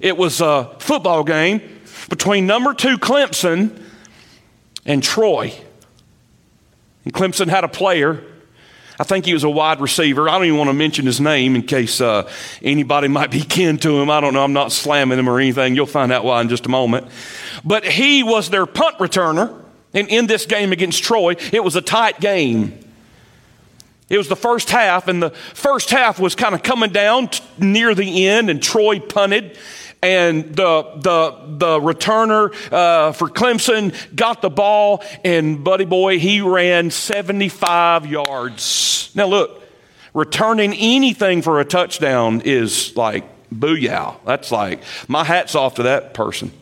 It 0.00 0.16
was 0.16 0.40
a 0.40 0.72
football 0.78 1.24
game 1.24 1.80
between 2.08 2.46
number 2.46 2.74
two 2.74 2.96
Clemson 2.96 3.82
and 4.86 5.02
Troy. 5.02 5.64
And 7.04 7.14
Clemson 7.14 7.48
had 7.48 7.64
a 7.64 7.68
player. 7.68 8.22
I 9.00 9.04
think 9.04 9.26
he 9.26 9.32
was 9.32 9.44
a 9.44 9.50
wide 9.50 9.80
receiver. 9.80 10.28
I 10.28 10.32
don't 10.32 10.46
even 10.46 10.58
want 10.58 10.68
to 10.68 10.74
mention 10.74 11.06
his 11.06 11.20
name 11.20 11.54
in 11.54 11.62
case 11.62 12.00
uh, 12.00 12.30
anybody 12.62 13.08
might 13.18 13.30
be 13.30 13.40
kin 13.40 13.78
to 13.78 14.00
him. 14.00 14.10
I 14.10 14.20
don't 14.20 14.34
know. 14.34 14.42
I'm 14.42 14.52
not 14.52 14.72
slamming 14.72 15.18
him 15.18 15.28
or 15.28 15.38
anything. 15.38 15.74
You'll 15.74 15.86
find 15.86 16.10
out 16.10 16.24
why 16.24 16.40
in 16.40 16.48
just 16.48 16.66
a 16.66 16.68
moment. 16.70 17.08
But 17.64 17.84
he 17.84 18.22
was 18.22 18.50
their 18.50 18.66
punt 18.66 18.98
returner. 18.98 19.64
And 19.94 20.08
in 20.08 20.26
this 20.26 20.44
game 20.46 20.72
against 20.72 21.02
Troy, 21.02 21.36
it 21.52 21.64
was 21.64 21.76
a 21.76 21.80
tight 21.80 22.20
game. 22.20 22.78
It 24.08 24.16
was 24.16 24.28
the 24.28 24.36
first 24.36 24.70
half, 24.70 25.06
and 25.06 25.22
the 25.22 25.30
first 25.30 25.90
half 25.90 26.18
was 26.18 26.34
kind 26.34 26.54
of 26.54 26.62
coming 26.62 26.90
down 26.90 27.28
t- 27.28 27.44
near 27.58 27.94
the 27.94 28.26
end, 28.26 28.48
and 28.48 28.62
Troy 28.62 29.00
punted 29.00 29.58
and 30.02 30.44
the 30.54 30.82
the 30.96 31.56
the 31.58 31.80
returner 31.80 32.52
uh, 32.72 33.12
for 33.12 33.28
Clemson 33.28 33.94
got 34.14 34.42
the 34.42 34.50
ball, 34.50 35.02
and 35.24 35.62
Buddy 35.64 35.84
Boy 35.84 36.18
he 36.18 36.40
ran 36.40 36.90
75 36.90 38.06
yards. 38.06 39.10
Now 39.14 39.26
look, 39.26 39.62
returning 40.14 40.74
anything 40.74 41.42
for 41.42 41.60
a 41.60 41.64
touchdown 41.64 42.42
is 42.44 42.96
like 42.96 43.24
booyah. 43.52 44.16
That's 44.24 44.52
like 44.52 44.82
my 45.08 45.24
hats 45.24 45.54
off 45.54 45.76
to 45.76 45.84
that 45.84 46.14
person. 46.14 46.52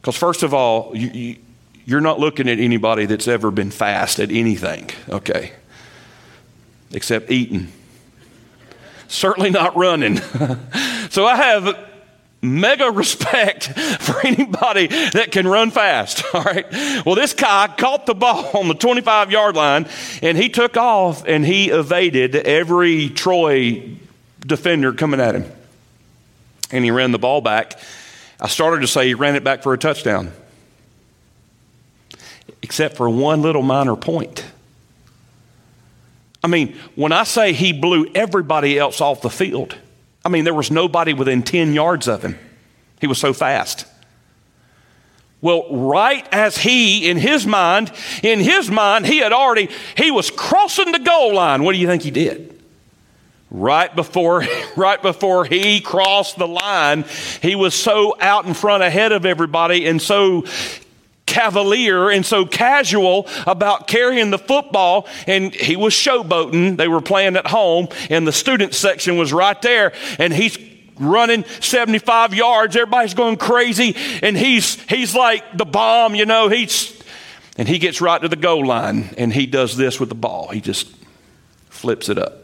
Because 0.00 0.16
first 0.16 0.42
of 0.42 0.52
all, 0.52 0.94
you, 0.94 1.08
you, 1.08 1.36
you're 1.86 2.00
not 2.00 2.20
looking 2.20 2.48
at 2.48 2.58
anybody 2.58 3.06
that's 3.06 3.28
ever 3.28 3.50
been 3.50 3.70
fast 3.70 4.20
at 4.20 4.30
anything, 4.30 4.90
okay? 5.08 5.52
Except 6.92 7.30
eating. 7.30 7.68
Certainly 9.08 9.50
not 9.50 9.76
running. 9.76 10.16
so 11.10 11.24
I 11.26 11.36
have 11.36 11.93
mega 12.44 12.90
respect 12.90 13.64
for 14.00 14.26
anybody 14.26 14.86
that 14.86 15.32
can 15.32 15.48
run 15.48 15.70
fast. 15.70 16.22
All 16.34 16.42
right. 16.42 16.66
Well, 17.04 17.14
this 17.14 17.32
guy 17.32 17.72
caught 17.76 18.06
the 18.06 18.14
ball 18.14 18.50
on 18.54 18.68
the 18.68 18.74
25 18.74 19.30
yard 19.30 19.56
line 19.56 19.86
and 20.22 20.36
he 20.36 20.48
took 20.48 20.76
off 20.76 21.24
and 21.26 21.44
he 21.44 21.70
evaded 21.70 22.36
every 22.36 23.08
Troy 23.08 23.96
defender 24.40 24.92
coming 24.92 25.20
at 25.20 25.34
him. 25.34 25.50
And 26.70 26.84
he 26.84 26.90
ran 26.90 27.12
the 27.12 27.18
ball 27.18 27.40
back. 27.40 27.78
I 28.40 28.48
started 28.48 28.80
to 28.80 28.86
say 28.86 29.06
he 29.06 29.14
ran 29.14 29.36
it 29.36 29.44
back 29.44 29.62
for 29.62 29.72
a 29.72 29.78
touchdown, 29.78 30.32
except 32.62 32.96
for 32.96 33.08
one 33.08 33.42
little 33.42 33.62
minor 33.62 33.96
point. 33.96 34.44
I 36.42 36.46
mean, 36.46 36.76
when 36.94 37.12
I 37.12 37.24
say 37.24 37.54
he 37.54 37.72
blew 37.72 38.06
everybody 38.14 38.78
else 38.78 39.00
off 39.00 39.22
the 39.22 39.30
field, 39.30 39.76
I 40.24 40.28
mean, 40.28 40.44
there 40.44 40.54
was 40.54 40.70
nobody 40.70 41.12
within 41.12 41.42
10 41.42 41.74
yards 41.74 42.08
of 42.08 42.22
him. 42.22 42.38
He 43.00 43.06
was 43.06 43.18
so 43.18 43.32
fast. 43.32 43.86
Well, 45.44 45.66
right 45.70 46.26
as 46.32 46.56
he, 46.56 47.10
in 47.10 47.18
his 47.18 47.46
mind, 47.46 47.92
in 48.22 48.40
his 48.40 48.70
mind, 48.70 49.04
he 49.04 49.18
had 49.18 49.32
already, 49.32 49.68
he 49.94 50.10
was 50.10 50.30
crossing 50.30 50.90
the 50.90 50.98
goal 50.98 51.34
line. 51.34 51.64
What 51.64 51.74
do 51.74 51.78
you 51.78 51.86
think 51.86 52.02
he 52.02 52.10
did? 52.10 52.62
Right 53.50 53.94
before, 53.94 54.42
right 54.76 55.02
before 55.02 55.44
he 55.44 55.82
crossed 55.82 56.38
the 56.38 56.48
line, 56.48 57.04
he 57.42 57.56
was 57.56 57.74
so 57.74 58.16
out 58.18 58.46
in 58.46 58.54
front 58.54 58.82
ahead 58.82 59.12
of 59.12 59.26
everybody 59.26 59.86
and 59.86 60.00
so 60.00 60.46
cavalier 61.34 62.10
and 62.10 62.24
so 62.24 62.46
casual 62.46 63.26
about 63.44 63.88
carrying 63.88 64.30
the 64.30 64.38
football. 64.38 65.08
And 65.26 65.52
he 65.52 65.74
was 65.74 65.92
showboating. 65.92 66.76
They 66.76 66.86
were 66.86 67.00
playing 67.00 67.36
at 67.36 67.48
home, 67.48 67.88
and 68.08 68.26
the 68.26 68.32
student 68.32 68.72
section 68.72 69.18
was 69.18 69.32
right 69.32 69.60
there. 69.60 69.92
And 70.18 70.32
he's 70.32 70.56
running 70.96 71.44
75 71.60 72.34
yards. 72.34 72.76
Everybody's 72.76 73.14
going 73.14 73.36
crazy. 73.36 73.96
And 74.22 74.36
he's, 74.36 74.80
he's 74.82 75.14
like 75.14 75.58
the 75.58 75.64
bomb, 75.64 76.14
you 76.14 76.24
know, 76.24 76.48
he's, 76.48 77.02
And 77.56 77.66
he 77.66 77.78
gets 77.78 78.00
right 78.00 78.22
to 78.22 78.28
the 78.28 78.36
goal 78.36 78.64
line 78.64 79.12
and 79.18 79.32
he 79.32 79.46
does 79.46 79.76
this 79.76 79.98
with 79.98 80.08
the 80.08 80.14
ball. 80.14 80.48
He 80.48 80.60
just 80.60 80.88
flips 81.68 82.08
it 82.08 82.18
up. 82.18 82.43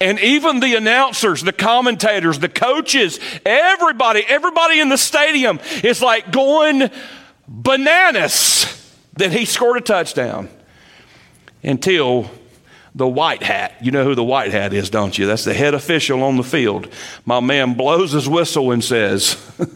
And 0.00 0.18
even 0.20 0.60
the 0.60 0.74
announcers, 0.74 1.42
the 1.42 1.52
commentators, 1.52 2.38
the 2.38 2.50
coaches, 2.50 3.18
everybody, 3.46 4.24
everybody 4.28 4.80
in 4.80 4.90
the 4.90 4.98
stadium 4.98 5.58
is 5.82 6.02
like 6.02 6.32
going 6.32 6.90
bananas 7.48 8.94
that 9.14 9.32
he 9.32 9.46
scored 9.46 9.78
a 9.78 9.80
touchdown 9.80 10.50
until 11.62 12.30
the 12.94 13.06
white 13.06 13.42
hat. 13.42 13.74
You 13.80 13.90
know 13.90 14.04
who 14.04 14.14
the 14.14 14.24
white 14.24 14.52
hat 14.52 14.74
is, 14.74 14.90
don't 14.90 15.16
you? 15.16 15.26
That's 15.26 15.44
the 15.44 15.54
head 15.54 15.72
official 15.72 16.22
on 16.22 16.36
the 16.36 16.44
field. 16.44 16.88
My 17.24 17.40
man 17.40 17.74
blows 17.74 18.12
his 18.12 18.28
whistle 18.28 18.72
and 18.72 18.84
says, 18.84 19.36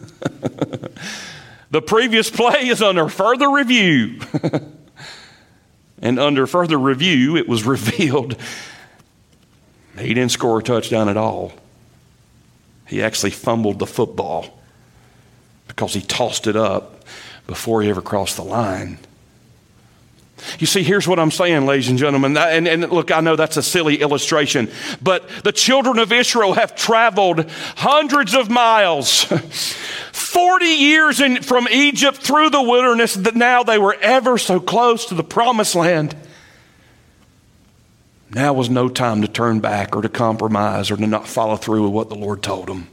The 1.71 1.81
previous 1.81 2.29
play 2.29 2.67
is 2.67 2.81
under 2.81 3.07
further 3.07 3.49
review. 3.49 4.19
and 6.01 6.19
under 6.19 6.45
further 6.45 6.77
review, 6.77 7.37
it 7.37 7.47
was 7.47 7.65
revealed 7.65 8.35
he 9.99 10.13
didn't 10.13 10.31
score 10.31 10.59
a 10.59 10.63
touchdown 10.63 11.09
at 11.09 11.17
all. 11.17 11.53
He 12.87 13.01
actually 13.01 13.31
fumbled 13.31 13.79
the 13.79 13.87
football 13.87 14.59
because 15.67 15.93
he 15.93 16.01
tossed 16.01 16.47
it 16.47 16.55
up 16.55 17.05
before 17.47 17.81
he 17.81 17.89
ever 17.89 18.01
crossed 18.01 18.35
the 18.35 18.43
line. 18.43 18.97
You 20.59 20.67
see, 20.67 20.83
here's 20.83 21.07
what 21.07 21.19
I'm 21.19 21.31
saying, 21.31 21.65
ladies 21.65 21.89
and 21.89 21.97
gentlemen. 21.97 22.35
And, 22.35 22.67
and, 22.67 22.89
look, 22.89 23.11
I 23.11 23.19
know 23.19 23.35
that's 23.35 23.57
a 23.57 23.63
silly 23.63 24.01
illustration, 24.01 24.71
but 25.01 25.27
the 25.43 25.51
children 25.51 25.99
of 25.99 26.11
Israel 26.11 26.53
have 26.53 26.75
traveled 26.75 27.49
hundreds 27.77 28.33
of 28.33 28.49
miles, 28.49 29.23
40 30.11 30.65
years 30.65 31.21
in, 31.21 31.43
from 31.43 31.67
Egypt 31.69 32.17
through 32.17 32.49
the 32.49 32.61
wilderness, 32.61 33.13
that 33.13 33.35
now 33.35 33.63
they 33.63 33.77
were 33.77 33.95
ever 34.01 34.37
so 34.37 34.59
close 34.59 35.05
to 35.05 35.15
the 35.15 35.23
promised 35.23 35.75
land. 35.75 36.15
Now 38.33 38.53
was 38.53 38.69
no 38.69 38.87
time 38.87 39.21
to 39.21 39.27
turn 39.27 39.59
back 39.59 39.95
or 39.95 40.01
to 40.01 40.09
compromise 40.09 40.89
or 40.89 40.97
to 40.97 41.07
not 41.07 41.27
follow 41.27 41.57
through 41.57 41.83
with 41.83 41.91
what 41.91 42.09
the 42.09 42.15
Lord 42.15 42.41
told 42.41 42.67
them. 42.67 42.87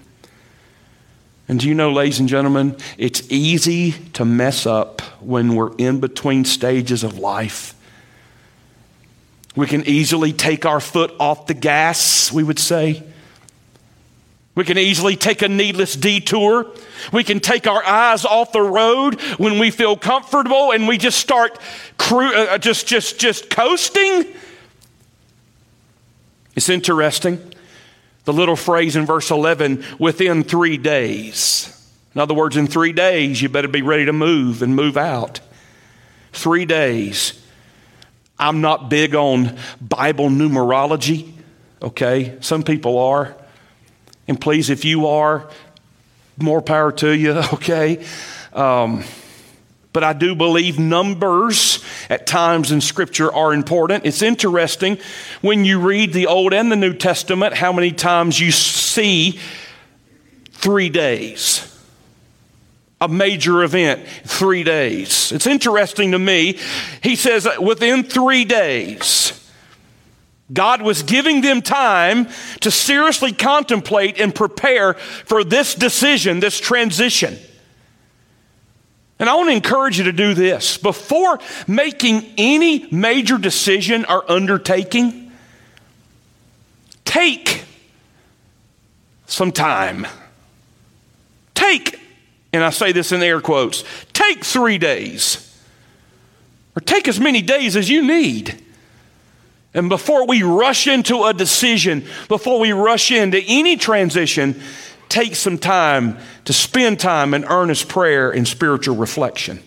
And 1.47 1.61
do 1.61 1.68
you 1.68 1.75
know, 1.75 1.92
ladies 1.92 2.21
and 2.21 2.28
gentlemen, 2.28 2.76
it's 2.99 3.23
easy 3.30 3.92
to 4.14 4.25
mess 4.25 4.66
up 4.66 5.00
when 5.23 5.54
we're 5.54 5.75
in 5.76 6.00
between 6.00 6.45
stages 6.45 7.04
of 7.04 7.18
life. 7.18 7.75
We 9.57 9.66
can 9.66 9.87
easily 9.87 10.33
take 10.33 10.66
our 10.66 10.80
foot 10.80 11.14
off 11.18 11.47
the 11.47 11.54
gas, 11.54 12.30
we 12.30 12.42
would 12.42 12.59
say. 12.59 13.02
We 14.54 14.64
can 14.64 14.76
easily 14.76 15.16
take 15.16 15.40
a 15.42 15.49
needless 15.49 15.95
detour. 15.95 16.66
We 17.12 17.23
can 17.23 17.38
take 17.38 17.66
our 17.68 17.83
eyes 17.85 18.25
off 18.25 18.52
the 18.52 18.61
road 18.61 19.21
when 19.38 19.61
we 19.61 19.71
feel 19.71 19.97
comfortable 19.97 20.73
and 20.73 20.88
we 20.88 20.99
just 20.99 21.18
start 21.18 21.59
cru- 21.97 22.35
uh, 22.35 22.59
just, 22.59 22.88
just, 22.88 23.21
just 23.21 23.50
coasting. 23.50 24.26
It's 26.58 26.68
interesting. 26.68 27.40
The 28.24 28.32
little 28.32 28.56
phrase 28.56 28.96
in 28.96 29.06
verse 29.06 29.30
11, 29.30 29.84
within 30.00 30.42
three 30.42 30.76
days. 30.76 31.72
In 32.16 32.20
other 32.20 32.34
words, 32.34 32.56
in 32.56 32.66
three 32.66 32.92
days, 32.92 33.40
you 33.40 33.48
better 33.48 33.68
be 33.68 33.82
ready 33.82 34.06
to 34.06 34.12
move 34.12 34.60
and 34.60 34.74
move 34.74 34.96
out. 34.96 35.38
Three 36.32 36.64
days. 36.64 37.40
I'm 38.40 38.60
not 38.60 38.90
big 38.90 39.14
on 39.14 39.56
Bible 39.80 40.30
numerology, 40.30 41.32
okay? 41.80 42.36
Some 42.40 42.64
people 42.64 42.98
are. 42.98 43.36
And 44.26 44.40
please, 44.40 44.68
if 44.68 44.84
you 44.84 45.06
are, 45.06 45.48
more 46.38 46.60
power 46.60 46.90
to 46.90 47.16
you, 47.16 47.34
okay? 47.52 48.04
Um, 48.52 49.04
but 49.92 50.02
I 50.02 50.12
do 50.12 50.34
believe 50.34 50.76
numbers 50.76 51.84
at 52.08 52.26
times 52.26 52.72
in 52.72 52.80
Scripture 52.80 53.32
are 53.32 53.52
important. 53.52 54.06
It's 54.06 54.22
interesting 54.22 54.98
when 55.40 55.64
you 55.64 55.80
read 55.80 56.12
the 56.12 56.26
Old 56.26 56.54
and 56.54 56.72
the 56.72 56.76
New 56.76 56.94
Testament 56.94 57.54
how 57.54 57.72
many 57.72 57.92
times 57.92 58.40
you 58.40 58.50
see 58.50 59.38
three 60.50 60.88
days. 60.88 61.64
A 63.00 63.08
major 63.08 63.62
event, 63.62 64.04
three 64.24 64.64
days. 64.64 65.30
It's 65.30 65.46
interesting 65.46 66.12
to 66.12 66.18
me. 66.18 66.58
He 67.02 67.14
says 67.14 67.46
within 67.61 68.02
three 68.02 68.44
days, 68.44 69.33
God 70.52 70.83
was 70.83 71.02
giving 71.02 71.42
them 71.42 71.62
time 71.62 72.28
to 72.61 72.70
seriously 72.70 73.33
contemplate 73.33 74.18
and 74.18 74.35
prepare 74.35 74.94
for 74.94 75.44
this 75.44 75.74
decision, 75.74 76.40
this 76.40 76.59
transition. 76.59 77.38
And 79.18 79.28
I 79.28 79.35
want 79.35 79.48
to 79.48 79.54
encourage 79.54 79.98
you 79.98 80.04
to 80.04 80.12
do 80.12 80.35
this. 80.35 80.78
Before 80.78 81.38
making 81.66 82.24
any 82.38 82.87
major 82.92 83.37
decision 83.37 84.04
or 84.09 84.31
undertaking, 84.31 85.33
take 87.04 87.64
some 89.26 89.50
time. 89.50 90.07
Take, 91.54 91.98
and 92.52 92.62
I 92.62 92.70
say 92.70 92.92
this 92.92 93.11
in 93.11 93.22
air 93.22 93.40
quotes, 93.40 93.83
take 94.12 94.44
three 94.44 94.78
days. 94.78 95.44
Or 96.76 96.81
take 96.81 97.09
as 97.09 97.18
many 97.18 97.42
days 97.42 97.76
as 97.76 97.90
you 97.90 98.07
need. 98.07 98.62
And 99.74 99.88
before 99.88 100.26
we 100.26 100.44
rush 100.44 100.87
into 100.87 101.24
a 101.24 101.35
decision, 101.35 102.07
before 102.28 102.61
we 102.61 102.72
rush 102.72 103.11
into 103.11 103.42
any 103.46 103.76
transition, 103.76 104.61
take 105.09 105.37
some 105.37 105.59
time 105.59 106.18
to 106.44 106.53
spend 106.53 107.01
time 107.01 107.35
in 107.35 107.44
earnest 107.44 107.88
prayer 107.88 108.31
and 108.31 108.47
spiritual 108.47 108.97
reflection. 108.97 109.61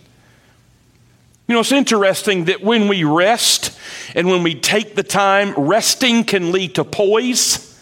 You 1.47 1.55
know, 1.55 1.61
it's 1.61 1.71
interesting 1.71 2.45
that 2.45 2.63
when 2.63 2.87
we 2.87 3.03
rest 3.03 3.77
and 4.15 4.27
when 4.27 4.43
we 4.43 4.55
take 4.55 4.95
the 4.95 5.03
time, 5.03 5.53
resting 5.55 6.23
can 6.23 6.51
lead 6.51 6.75
to 6.75 6.85
poise 6.85 7.77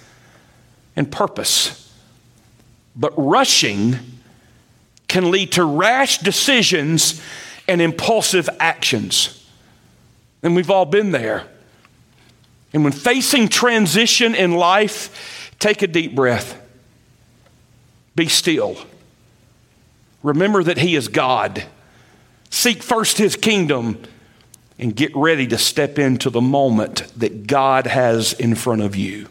and 0.96 1.12
purpose. 1.12 1.94
But 2.96 3.14
rushing 3.16 3.98
can 5.08 5.32
lead 5.32 5.52
to 5.54 5.64
rash 5.64 6.18
decisions 6.18 7.22
and 7.68 7.82
impulsive 7.82 8.50
actions. 8.60 9.48
And 10.42 10.56
we've 10.56 10.72
all 10.72 10.86
been 10.86 11.12
there. 11.12 11.46
And 12.74 12.84
when 12.84 12.94
facing 12.94 13.50
transition 13.50 14.36
in 14.36 14.54
life, 14.54 15.54
take 15.60 15.82
a 15.82 15.88
deep 15.88 16.16
breath. 16.16 16.59
Be 18.20 18.28
still. 18.28 18.76
Remember 20.24 20.62
that 20.62 20.78
He 20.78 20.98
is 20.98 21.08
God. 21.08 21.64
Seek 22.50 22.84
first 22.84 23.18
His 23.18 23.38
kingdom 23.38 23.98
and 24.78 24.94
get 24.94 25.16
ready 25.16 25.48
to 25.48 25.58
step 25.58 25.98
into 25.98 26.30
the 26.30 26.42
moment 26.42 27.08
that 27.16 27.48
God 27.48 27.88
has 27.88 28.34
in 28.34 28.56
front 28.56 28.82
of 28.82 28.98
you. 28.98 29.30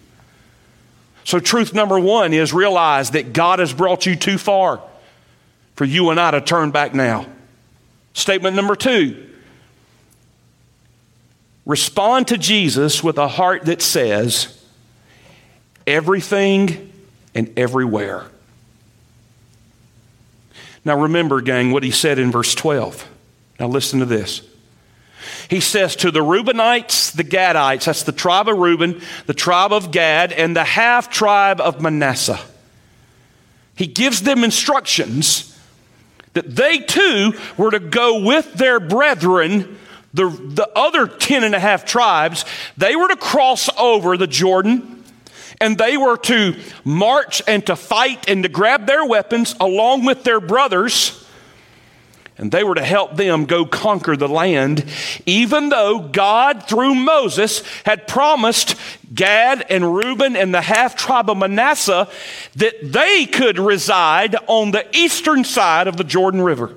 So, 1.25 1.39
truth 1.39 1.75
number 1.75 2.01
one 2.01 2.33
is 2.33 2.55
realize 2.55 3.11
that 3.11 3.35
God 3.35 3.59
has 3.59 3.75
brought 3.75 4.07
you 4.07 4.17
too 4.17 4.39
far 4.39 4.81
for 5.77 5.85
you 5.85 6.09
and 6.09 6.19
I 6.19 6.31
to 6.31 6.41
turn 6.41 6.71
back 6.71 6.95
now. 6.95 7.27
Statement 8.15 8.57
number 8.57 8.75
two 8.75 9.29
respond 11.67 12.29
to 12.29 12.39
Jesus 12.39 13.05
with 13.05 13.19
a 13.19 13.29
heart 13.29 13.67
that 13.67 13.83
says, 13.83 14.65
everything 15.87 16.91
and 17.35 17.53
everywhere. 17.59 18.25
Now 20.89 21.03
remember, 21.03 21.43
gang, 21.43 21.71
what 21.71 21.83
he 21.83 21.91
said 21.91 22.19
in 22.19 22.33
verse 22.33 22.55
12. 22.55 23.07
Now 23.61 23.69
listen 23.69 23.99
to 23.99 24.07
this. 24.07 24.41
He 25.51 25.61
says 25.61 25.95
to 25.97 26.11
the 26.11 26.21
Reubenites, 26.21 27.13
the 27.13 27.25
Gadites, 27.25 27.85
that's 27.85 28.05
the 28.05 28.13
tribe 28.13 28.49
of 28.49 28.57
Reuben, 28.57 29.03
the 29.27 29.35
tribe 29.35 29.75
of 29.75 29.91
Gad, 29.91 30.33
and 30.33 30.57
the 30.57 30.65
half 30.65 31.11
tribe 31.11 31.61
of 31.61 31.83
Manasseh. 31.83 32.41
He 33.75 33.87
gives 33.87 34.23
them 34.23 34.43
instructions 34.43 35.55
that 36.33 36.57
they 36.57 36.79
too 36.79 37.35
were 37.59 37.73
to 37.73 37.81
go 37.81 38.23
with 38.23 38.55
their 38.55 38.81
brethren, 38.81 39.77
the, 40.15 40.31
the 40.31 40.71
other 40.75 41.07
ten 41.07 41.45
and 41.45 41.55
a 41.55 41.61
half 41.61 41.85
tribes, 41.85 42.47
they 42.79 42.97
were 42.97 43.09
to 43.09 43.17
cross 43.17 43.69
over 43.77 44.17
the 44.17 44.27
Jordan 44.27 44.98
and 45.61 45.77
they 45.77 45.97
were 45.97 46.17
to 46.17 46.57
march 46.85 47.43
and 47.47 47.67
to 47.67 47.77
fight 47.77 48.29
and 48.29 48.43
to 48.43 48.49
grab 48.49 48.87
their 48.87 49.05
weapons 49.05 49.55
along 49.61 50.05
with 50.05 50.25
their 50.25 50.41
brothers. 50.41 51.25
And 52.41 52.53
they 52.53 52.63
were 52.63 52.77
to 52.77 52.85
help 52.85 53.17
them 53.17 53.47
go 53.47 53.67
conquer 53.67 54.17
the 54.17 54.29
land, 54.29 54.85
even 55.27 55.71
though 55.71 55.99
God, 55.99 56.69
through 56.69 56.95
Moses, 56.95 57.65
had 57.85 58.07
promised 58.07 58.77
Gad 59.13 59.67
and 59.69 59.97
Reuben 59.97 60.37
and 60.37 60.55
the 60.55 60.61
half 60.61 60.95
tribe 60.95 61.31
of 61.31 61.37
Manasseh 61.37 62.09
that 62.55 62.93
they 62.93 63.27
could 63.27 63.59
reside 63.59 64.37
on 64.47 64.71
the 64.71 64.87
eastern 64.97 65.43
side 65.43 65.89
of 65.89 65.97
the 65.97 66.05
Jordan 66.05 66.41
River 66.41 66.77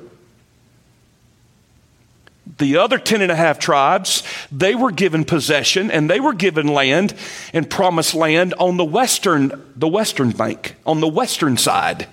the 2.61 2.77
other 2.77 2.97
ten 2.97 3.21
and 3.21 3.31
a 3.31 3.35
half 3.35 3.59
tribes, 3.59 4.23
they 4.51 4.73
were 4.73 4.91
given 4.91 5.25
possession 5.25 5.91
and 5.91 6.09
they 6.09 6.21
were 6.21 6.33
given 6.33 6.67
land 6.67 7.13
and 7.53 7.69
promised 7.69 8.15
land 8.15 8.53
on 8.57 8.77
the 8.77 8.85
western, 8.85 9.73
the 9.75 9.89
western 9.89 10.31
bank, 10.31 10.75
on 10.85 11.01
the 11.01 11.07
western 11.07 11.57
side. 11.57 12.07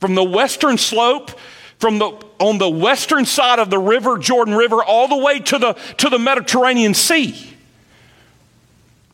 From 0.00 0.14
the 0.14 0.24
western 0.24 0.76
slope 0.76 1.30
from 1.78 1.98
the 1.98 2.10
on 2.40 2.58
the 2.58 2.68
western 2.68 3.24
side 3.24 3.60
of 3.60 3.70
the 3.70 3.78
river, 3.78 4.18
Jordan 4.18 4.54
River, 4.54 4.82
all 4.82 5.08
the 5.08 5.16
way 5.16 5.38
to 5.38 5.58
the 5.58 5.72
to 5.98 6.08
the 6.08 6.18
Mediterranean 6.18 6.92
Sea. 6.92 7.47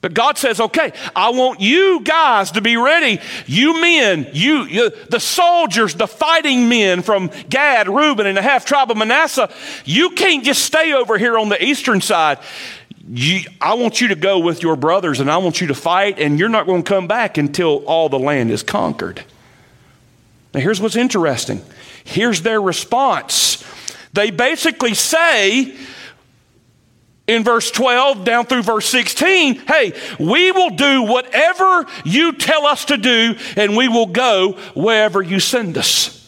But 0.05 0.13
God 0.13 0.37
says, 0.37 0.61
okay, 0.61 0.93
I 1.17 1.31
want 1.31 1.63
you 1.63 2.03
guys 2.03 2.51
to 2.51 2.61
be 2.61 2.77
ready. 2.77 3.23
You 3.47 3.81
men, 3.81 4.29
you, 4.35 4.65
you, 4.65 4.91
the 5.09 5.19
soldiers, 5.19 5.95
the 5.95 6.07
fighting 6.07 6.69
men 6.69 7.01
from 7.01 7.31
Gad, 7.49 7.89
Reuben, 7.89 8.27
and 8.27 8.37
the 8.37 8.43
half 8.43 8.67
tribe 8.67 8.91
of 8.91 8.99
Manasseh, 8.99 9.51
you 9.87 10.11
can't 10.11 10.45
just 10.45 10.63
stay 10.63 10.93
over 10.93 11.17
here 11.17 11.39
on 11.39 11.49
the 11.49 11.65
eastern 11.65 12.03
side. 12.03 12.39
You, 13.09 13.49
I 13.63 13.77
want 13.77 14.03
you 14.03 14.09
to 14.09 14.15
go 14.15 14.41
with 14.41 14.63
your 14.63 14.77
brothers 14.77 15.21
and 15.21 15.31
I 15.31 15.39
want 15.39 15.63
you 15.63 15.69
to 15.69 15.75
fight, 15.75 16.19
and 16.19 16.39
you're 16.39 16.51
not 16.51 16.67
going 16.67 16.83
to 16.83 16.87
come 16.87 17.09
back 17.09 17.39
until 17.39 17.83
all 17.87 18.11
the 18.11 18.19
land 18.19 18.51
is 18.51 18.63
conquered. 18.63 19.25
Now, 20.53 20.61
here's 20.61 20.83
what's 20.83 20.97
interesting. 20.97 21.63
Here's 22.05 22.43
their 22.43 22.61
response. 22.61 23.65
They 24.13 24.31
basically 24.31 24.93
say, 24.93 25.75
in 27.27 27.43
verse 27.43 27.71
12 27.71 28.25
down 28.25 28.47
through 28.47 28.63
verse 28.63 28.87
16, 28.87 29.55
hey, 29.67 29.93
we 30.19 30.53
will 30.53 30.71
do 30.71 31.03
whatever 31.03 31.87
you 32.05 32.33
tell 32.33 32.67
us 32.67 32.85
to 32.87 32.97
do 32.97 33.37
and 33.57 33.77
we 33.77 33.89
will 33.89 34.07
go 34.07 34.53
wherever 34.75 35.23
you 35.23 35.41
send 35.41 35.79
us. 35.79 36.21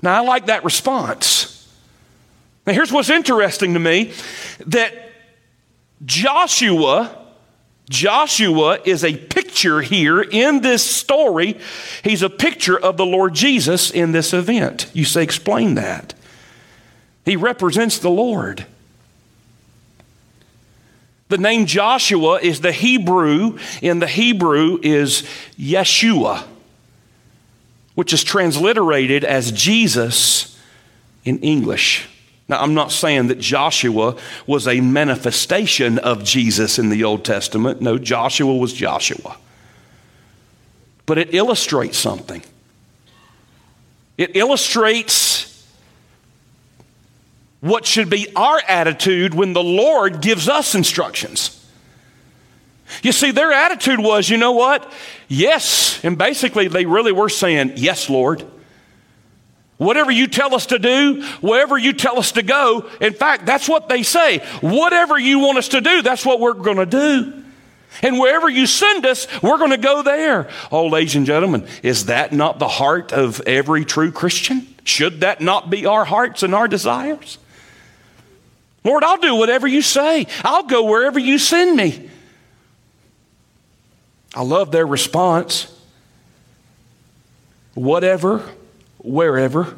Now, 0.00 0.22
I 0.22 0.26
like 0.26 0.46
that 0.46 0.64
response. 0.64 1.50
Now, 2.66 2.72
here's 2.72 2.92
what's 2.92 3.10
interesting 3.10 3.74
to 3.74 3.80
me 3.80 4.12
that 4.66 4.94
Joshua, 6.04 7.26
Joshua 7.90 8.78
is 8.84 9.04
a 9.04 9.16
picture 9.16 9.82
here 9.82 10.22
in 10.22 10.62
this 10.62 10.82
story. 10.82 11.58
He's 12.02 12.22
a 12.22 12.30
picture 12.30 12.78
of 12.78 12.96
the 12.96 13.06
Lord 13.06 13.34
Jesus 13.34 13.90
in 13.90 14.12
this 14.12 14.32
event. 14.32 14.90
You 14.94 15.04
say, 15.04 15.22
explain 15.22 15.74
that. 15.74 16.14
He 17.24 17.36
represents 17.36 17.98
the 17.98 18.10
Lord. 18.10 18.66
The 21.28 21.38
name 21.38 21.66
Joshua 21.66 22.38
is 22.40 22.60
the 22.60 22.72
Hebrew, 22.72 23.58
in 23.80 23.98
the 23.98 24.06
Hebrew 24.06 24.78
is 24.82 25.22
Yeshua, 25.58 26.46
which 27.94 28.12
is 28.12 28.22
transliterated 28.22 29.24
as 29.24 29.50
Jesus 29.50 30.58
in 31.24 31.38
English. 31.40 32.08
Now, 32.46 32.60
I'm 32.60 32.74
not 32.74 32.92
saying 32.92 33.28
that 33.28 33.38
Joshua 33.38 34.16
was 34.46 34.68
a 34.68 34.80
manifestation 34.80 35.98
of 35.98 36.24
Jesus 36.24 36.78
in 36.78 36.90
the 36.90 37.04
Old 37.04 37.24
Testament. 37.24 37.80
No, 37.80 37.96
Joshua 37.96 38.54
was 38.54 38.74
Joshua. 38.74 39.38
But 41.06 41.16
it 41.16 41.34
illustrates 41.34 41.96
something. 41.96 42.42
It 44.18 44.36
illustrates 44.36 45.14
what 47.64 47.86
should 47.86 48.10
be 48.10 48.28
our 48.36 48.60
attitude 48.68 49.32
when 49.32 49.54
the 49.54 49.62
Lord 49.62 50.20
gives 50.20 50.50
us 50.50 50.74
instructions. 50.74 51.66
You 53.02 53.10
see, 53.10 53.30
their 53.30 53.52
attitude 53.52 54.00
was, 54.00 54.28
you 54.28 54.36
know 54.36 54.52
what? 54.52 54.92
Yes. 55.28 55.98
And 56.04 56.18
basically, 56.18 56.68
they 56.68 56.84
really 56.84 57.10
were 57.10 57.30
saying, 57.30 57.72
Yes, 57.76 58.10
Lord. 58.10 58.44
Whatever 59.78 60.10
you 60.10 60.26
tell 60.26 60.54
us 60.54 60.66
to 60.66 60.78
do, 60.78 61.24
wherever 61.40 61.78
you 61.78 61.94
tell 61.94 62.18
us 62.18 62.32
to 62.32 62.42
go. 62.42 62.88
In 63.00 63.14
fact, 63.14 63.46
that's 63.46 63.66
what 63.66 63.88
they 63.88 64.02
say. 64.02 64.38
Whatever 64.60 65.18
you 65.18 65.38
want 65.38 65.56
us 65.56 65.68
to 65.68 65.80
do, 65.80 66.02
that's 66.02 66.24
what 66.24 66.40
we're 66.40 66.52
going 66.52 66.76
to 66.76 66.86
do. 66.86 67.44
And 68.02 68.18
wherever 68.18 68.48
you 68.48 68.66
send 68.66 69.06
us, 69.06 69.26
we're 69.42 69.58
going 69.58 69.70
to 69.70 69.78
go 69.78 70.02
there. 70.02 70.50
Oh, 70.70 70.86
ladies 70.86 71.16
and 71.16 71.24
gentlemen, 71.24 71.66
is 71.82 72.06
that 72.06 72.32
not 72.32 72.58
the 72.58 72.68
heart 72.68 73.12
of 73.12 73.40
every 73.46 73.86
true 73.86 74.12
Christian? 74.12 74.68
Should 74.84 75.20
that 75.20 75.40
not 75.40 75.70
be 75.70 75.86
our 75.86 76.04
hearts 76.04 76.42
and 76.42 76.54
our 76.54 76.68
desires? 76.68 77.38
Lord, 78.84 79.02
I'll 79.02 79.16
do 79.16 79.34
whatever 79.34 79.66
you 79.66 79.82
say. 79.82 80.26
I'll 80.44 80.64
go 80.64 80.84
wherever 80.84 81.18
you 81.18 81.38
send 81.38 81.76
me. 81.76 82.10
I 84.34 84.42
love 84.42 84.70
their 84.70 84.86
response. 84.86 85.72
Whatever, 87.74 88.42
wherever. 88.98 89.74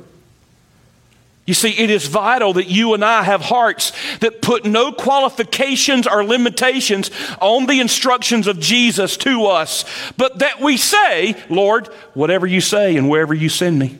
You 1.47 1.55
see, 1.55 1.71
it 1.71 1.91
is 1.91 2.07
vital 2.07 2.55
that 2.55 2.67
you 2.67 2.95
and 2.95 3.05
I 3.05 3.23
have 3.23 3.41
hearts 3.41 3.93
that 4.19 4.43
put 4.43 4.65
no 4.65 4.91
qualifications 4.91 6.09
or 6.09 6.25
limitations 6.25 7.13
on 7.41 7.67
the 7.67 7.81
instructions 7.81 8.49
of 8.49 8.59
Jesus 8.59 9.17
to 9.19 9.47
us, 9.47 9.85
but 10.17 10.41
that 10.41 10.61
we 10.61 10.77
say, 10.77 11.37
Lord, 11.49 11.87
whatever 12.15 12.49
you 12.49 12.61
say 12.61 12.97
and 12.97 13.09
wherever 13.09 13.33
you 13.33 13.49
send 13.49 13.79
me. 13.79 13.97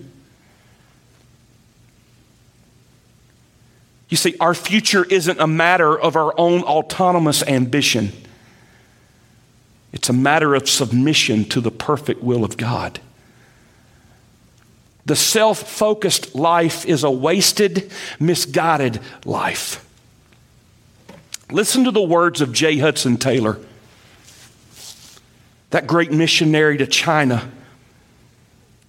You 4.09 4.17
see, 4.17 4.37
our 4.39 4.55
future 4.55 5.05
isn't 5.05 5.41
a 5.41 5.47
matter 5.47 5.99
of 5.99 6.17
our 6.17 6.33
own 6.39 6.63
autonomous 6.63 7.43
ambition, 7.43 8.13
it's 9.93 10.09
a 10.09 10.13
matter 10.13 10.55
of 10.55 10.69
submission 10.69 11.45
to 11.47 11.61
the 11.61 11.71
perfect 11.71 12.23
will 12.23 12.45
of 12.45 12.57
God. 12.57 13.01
The 15.07 15.17
self 15.17 15.71
focused 15.71 16.35
life 16.35 16.85
is 16.85 17.05
a 17.05 17.11
wasted, 17.11 17.91
misguided 18.21 19.01
life. 19.25 19.83
Listen 21.51 21.85
to 21.85 21.93
the 21.93 22.03
words 22.03 22.41
of 22.41 22.53
J. 22.53 22.79
Hudson 22.79 23.17
Taylor, 23.17 23.59
that 25.71 25.87
great 25.87 26.11
missionary 26.11 26.77
to 26.79 26.87
China. 26.87 27.51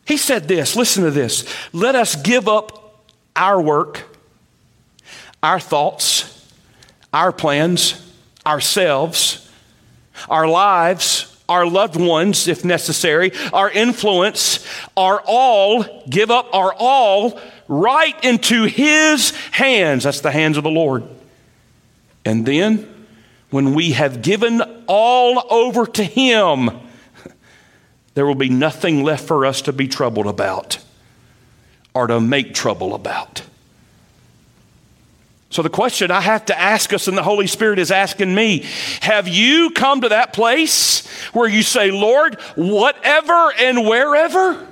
He 0.05 0.17
said 0.17 0.47
this 0.47 0.75
listen 0.75 1.03
to 1.03 1.11
this. 1.11 1.45
Let 1.71 1.95
us 1.95 2.15
give 2.15 2.47
up 2.47 3.05
our 3.35 3.61
work 3.61 4.16
our 5.41 5.59
thoughts, 5.59 6.51
our 7.13 7.31
plans, 7.31 8.11
ourselves, 8.45 9.49
our 10.29 10.47
lives, 10.47 11.37
our 11.49 11.65
loved 11.65 11.95
ones, 11.95 12.47
if 12.47 12.65
necessary, 12.65 13.31
our 13.53 13.69
influence, 13.69 14.65
our 14.97 15.21
all, 15.25 16.03
give 16.09 16.31
up 16.31 16.53
our 16.53 16.73
all 16.77 17.39
right 17.67 18.21
into 18.23 18.63
His 18.63 19.31
hands. 19.51 20.03
That's 20.03 20.21
the 20.21 20.31
hands 20.31 20.57
of 20.57 20.63
the 20.63 20.69
Lord. 20.69 21.07
And 22.25 22.45
then, 22.45 22.93
when 23.49 23.73
we 23.73 23.91
have 23.91 24.21
given 24.21 24.61
all 24.87 25.45
over 25.49 25.85
to 25.85 26.03
Him, 26.03 26.69
there 28.13 28.25
will 28.25 28.35
be 28.35 28.49
nothing 28.49 29.03
left 29.03 29.25
for 29.25 29.45
us 29.45 29.61
to 29.63 29.73
be 29.73 29.87
troubled 29.87 30.27
about 30.27 30.79
or 31.93 32.07
to 32.07 32.19
make 32.19 32.53
trouble 32.53 32.93
about. 32.93 33.43
So, 35.49 35.61
the 35.61 35.69
question 35.69 36.11
I 36.11 36.19
have 36.21 36.45
to 36.47 36.59
ask 36.59 36.91
us, 36.91 37.07
and 37.07 37.17
the 37.17 37.23
Holy 37.23 37.47
Spirit 37.47 37.79
is 37.79 37.89
asking 37.89 38.33
me 38.35 38.65
have 39.01 39.27
you 39.27 39.69
come 39.71 40.01
to 40.01 40.09
that 40.09 40.33
place 40.33 41.07
where 41.31 41.47
you 41.47 41.63
say, 41.63 41.89
Lord, 41.91 42.35
whatever 42.55 43.53
and 43.57 43.85
wherever? 43.87 44.67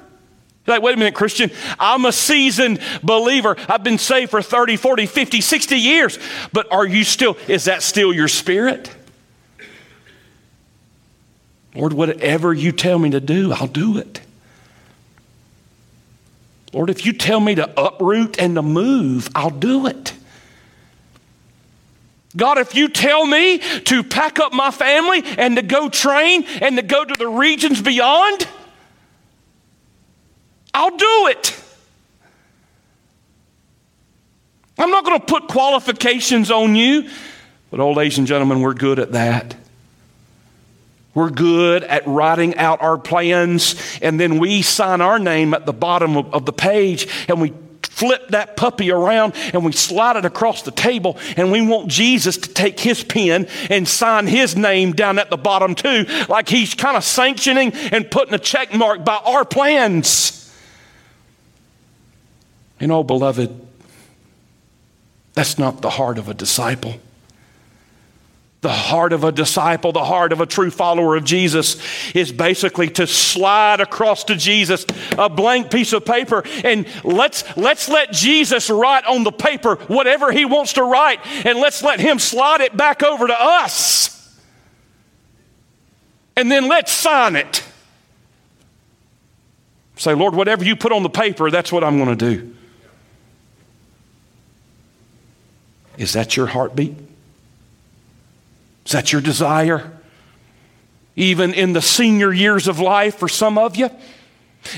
Like, 0.68 0.82
wait 0.82 0.96
a 0.96 0.98
minute, 0.98 1.14
Christian, 1.14 1.52
I'm 1.80 2.06
a 2.06 2.12
seasoned 2.12 2.80
believer. 3.04 3.56
I've 3.70 3.84
been 3.84 4.00
saved 4.00 4.32
for 4.32 4.42
30, 4.42 4.78
40, 4.78 5.06
50, 5.06 5.42
60 5.42 5.76
years. 5.76 6.20
But 6.52 6.72
are 6.72 6.86
you 6.86 7.04
still, 7.04 7.38
is 7.48 7.66
that 7.66 7.84
still 7.84 8.12
your 8.12 8.28
spirit? 8.28 8.90
Lord, 11.76 11.94
whatever 11.94 12.54
you 12.54 12.72
tell 12.72 12.98
me 12.98 13.12
to 13.12 13.20
do, 13.20 13.52
I'll 13.54 13.68
do 13.68 13.98
it. 13.98 14.22
Lord, 16.74 16.90
if 16.90 17.06
you 17.06 17.14
tell 17.14 17.40
me 17.40 17.56
to 17.56 17.70
uproot 17.80 18.40
and 18.40 18.56
to 18.56 18.62
move, 18.62 19.30
I'll 19.36 19.50
do 19.50 19.86
it. 19.86 20.14
God, 22.36 22.58
if 22.58 22.76
you 22.76 22.90
tell 22.90 23.26
me 23.26 23.60
to 23.60 24.04
pack 24.04 24.40
up 24.40 24.54
my 24.54 24.72
family 24.72 25.24
and 25.38 25.56
to 25.56 25.62
go 25.62 25.90
train 25.90 26.44
and 26.62 26.76
to 26.76 26.82
go 26.82 27.06
to 27.06 27.14
the 27.18 27.28
regions 27.28 27.82
beyond, 27.82 28.48
I'll 30.74 30.98
do 30.98 31.28
it. 31.28 31.62
I'm 34.78 34.90
not 34.90 35.06
going 35.06 35.20
to 35.20 35.26
put 35.26 35.48
qualifications 35.48 36.52
on 36.52 36.76
you, 36.76 37.10
but, 37.72 37.80
old 37.80 37.96
ladies 37.98 38.18
and 38.18 38.28
gentlemen, 38.28 38.60
we're 38.60 38.74
good 38.74 39.00
at 39.00 39.14
that. 39.14 39.56
We're 41.14 41.30
good 41.30 41.84
at 41.84 42.06
writing 42.06 42.58
out 42.58 42.82
our 42.82 42.98
plans, 42.98 43.76
and 44.02 44.20
then 44.20 44.38
we 44.38 44.62
sign 44.62 45.00
our 45.00 45.18
name 45.18 45.54
at 45.54 45.66
the 45.66 45.72
bottom 45.72 46.18
of, 46.18 46.34
of 46.34 46.46
the 46.46 46.52
page 46.52 47.08
and 47.30 47.40
we 47.40 47.54
flip 47.96 48.28
that 48.28 48.58
puppy 48.58 48.92
around 48.92 49.34
and 49.54 49.64
we 49.64 49.72
slide 49.72 50.18
it 50.18 50.26
across 50.26 50.64
the 50.64 50.72
table 50.72 51.18
and 51.38 51.50
we 51.50 51.66
want 51.66 51.88
Jesus 51.88 52.36
to 52.38 52.50
take 52.54 52.78
his 52.78 53.06
pen 53.06 53.48
and 53.70 53.88
sign 53.88 54.28
his 54.28 54.58
name 54.58 54.92
down 54.92 55.18
at 55.18 55.30
the 55.30 55.38
bottom 55.38 55.74
too, 55.76 56.06
like 56.28 56.50
he's 56.50 56.74
kind 56.74 56.98
of 56.98 57.06
sanctioning 57.06 57.72
and 57.74 58.12
putting 58.12 58.34
a 58.34 58.40
check 58.40 58.74
mark 58.74 59.06
by 59.06 59.16
our 59.16 59.46
plans. 59.46 60.54
And 62.82 62.92
oh, 62.92 63.04
beloved, 63.04 63.66
that's 65.34 65.58
not 65.58 65.82
the 65.82 65.92
heart 65.92 66.18
of 66.18 66.28
a 66.28 66.34
disciple. 66.34 66.96
The 68.66 68.72
heart 68.72 69.14
of 69.14 69.24
a 69.24 69.32
disciple, 69.32 69.92
the 69.92 70.04
heart 70.04 70.32
of 70.32 70.42
a 70.42 70.48
true 70.48 70.72
follower 70.72 71.16
of 71.16 71.24
Jesus 71.24 71.78
is 72.16 72.32
basically 72.32 72.90
to 72.90 73.06
slide 73.06 73.80
across 73.80 74.24
to 74.24 74.36
Jesus 74.36 74.88
a 75.20 75.30
blank 75.30 75.70
piece 75.70 75.94
of 75.94 76.04
paper 76.04 76.42
and 76.64 76.88
let's, 77.04 77.44
let's 77.56 77.88
let 77.90 78.12
Jesus 78.12 78.72
write 78.72 79.06
on 79.06 79.24
the 79.24 79.32
paper 79.32 79.76
whatever 79.86 80.32
he 80.32 80.46
wants 80.46 80.74
to 80.74 80.84
write 80.84 81.20
and 81.46 81.60
let's 81.60 81.84
let 81.84 82.00
him 82.00 82.18
slide 82.18 82.62
it 82.62 82.76
back 82.76 83.04
over 83.04 83.28
to 83.28 83.36
us. 83.40 84.36
And 86.36 86.50
then 86.52 86.68
let's 86.68 86.92
sign 86.92 87.36
it. 87.36 87.64
Say, 89.96 90.16
Lord, 90.16 90.34
whatever 90.34 90.66
you 90.66 90.76
put 90.76 90.92
on 90.92 91.04
the 91.04 91.10
paper, 91.12 91.52
that's 91.52 91.72
what 91.72 91.84
I'm 91.84 92.04
going 92.04 92.18
to 92.18 92.36
do. 92.36 92.56
Is 96.00 96.14
that 96.14 96.36
your 96.36 96.48
heartbeat? 96.48 96.96
Is 98.86 98.92
that 98.92 99.12
your 99.12 99.22
desire? 99.22 99.92
Even 101.16 101.54
in 101.54 101.74
the 101.74 101.82
senior 101.82 102.32
years 102.32 102.68
of 102.68 102.80
life 102.80 103.18
for 103.18 103.28
some 103.28 103.58
of 103.58 103.76
you? 103.76 103.90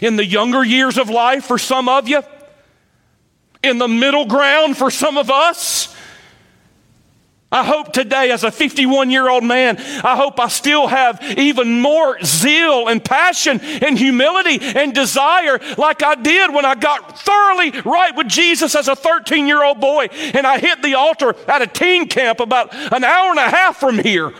In 0.02 0.15
the 0.15 0.26
younger 0.26 0.63
years 0.63 0.98
of 0.98 1.10
life 1.10 1.46
for 1.46 1.58
some 1.58 1.89
of 1.89 2.08
you? 2.08 2.22
In 3.63 3.80
the 3.80 3.88
middle 3.88 4.26
ground 4.26 4.78
for 4.78 4.91
some 4.91 5.17
of 5.17 5.30
us? 5.32 5.96
I 7.50 7.64
hope 7.64 7.94
today, 7.94 8.32
as 8.32 8.44
a 8.44 8.52
51 8.52 9.10
year 9.10 9.30
old 9.30 9.44
man, 9.44 9.78
I 9.78 10.18
hope 10.18 10.38
I 10.38 10.50
still 10.50 10.88
have 10.88 11.22
even 11.38 11.80
more 11.80 12.18
zeal 12.22 12.90
and 12.90 13.04
passion 13.04 13.62
and 13.62 13.98
humility 13.98 14.60
and 14.62 14.94
desire 14.94 15.60
like 15.78 16.04
I 16.04 16.16
did 16.16 16.54
when 16.54 16.66
I 16.66 16.76
got 16.76 17.18
thoroughly 17.20 17.72
right 17.86 18.14
with 18.18 18.28
Jesus 18.28 18.76
as 18.76 18.90
a 18.90 18.98
13 18.98 19.48
year 19.48 19.64
old 19.64 19.80
boy 19.80 20.08
and 20.12 20.46
I 20.46 20.60
hit 20.60 20.82
the 20.82 20.96
altar 20.96 21.36
at 21.48 21.62
a 21.62 21.68
teen 21.68 22.10
camp 22.10 22.42
about 22.42 22.74
an 22.74 23.06
hour 23.06 23.30
and 23.30 23.40
a 23.40 23.50
half 23.50 23.78
from 23.78 23.98
here. 23.98 24.34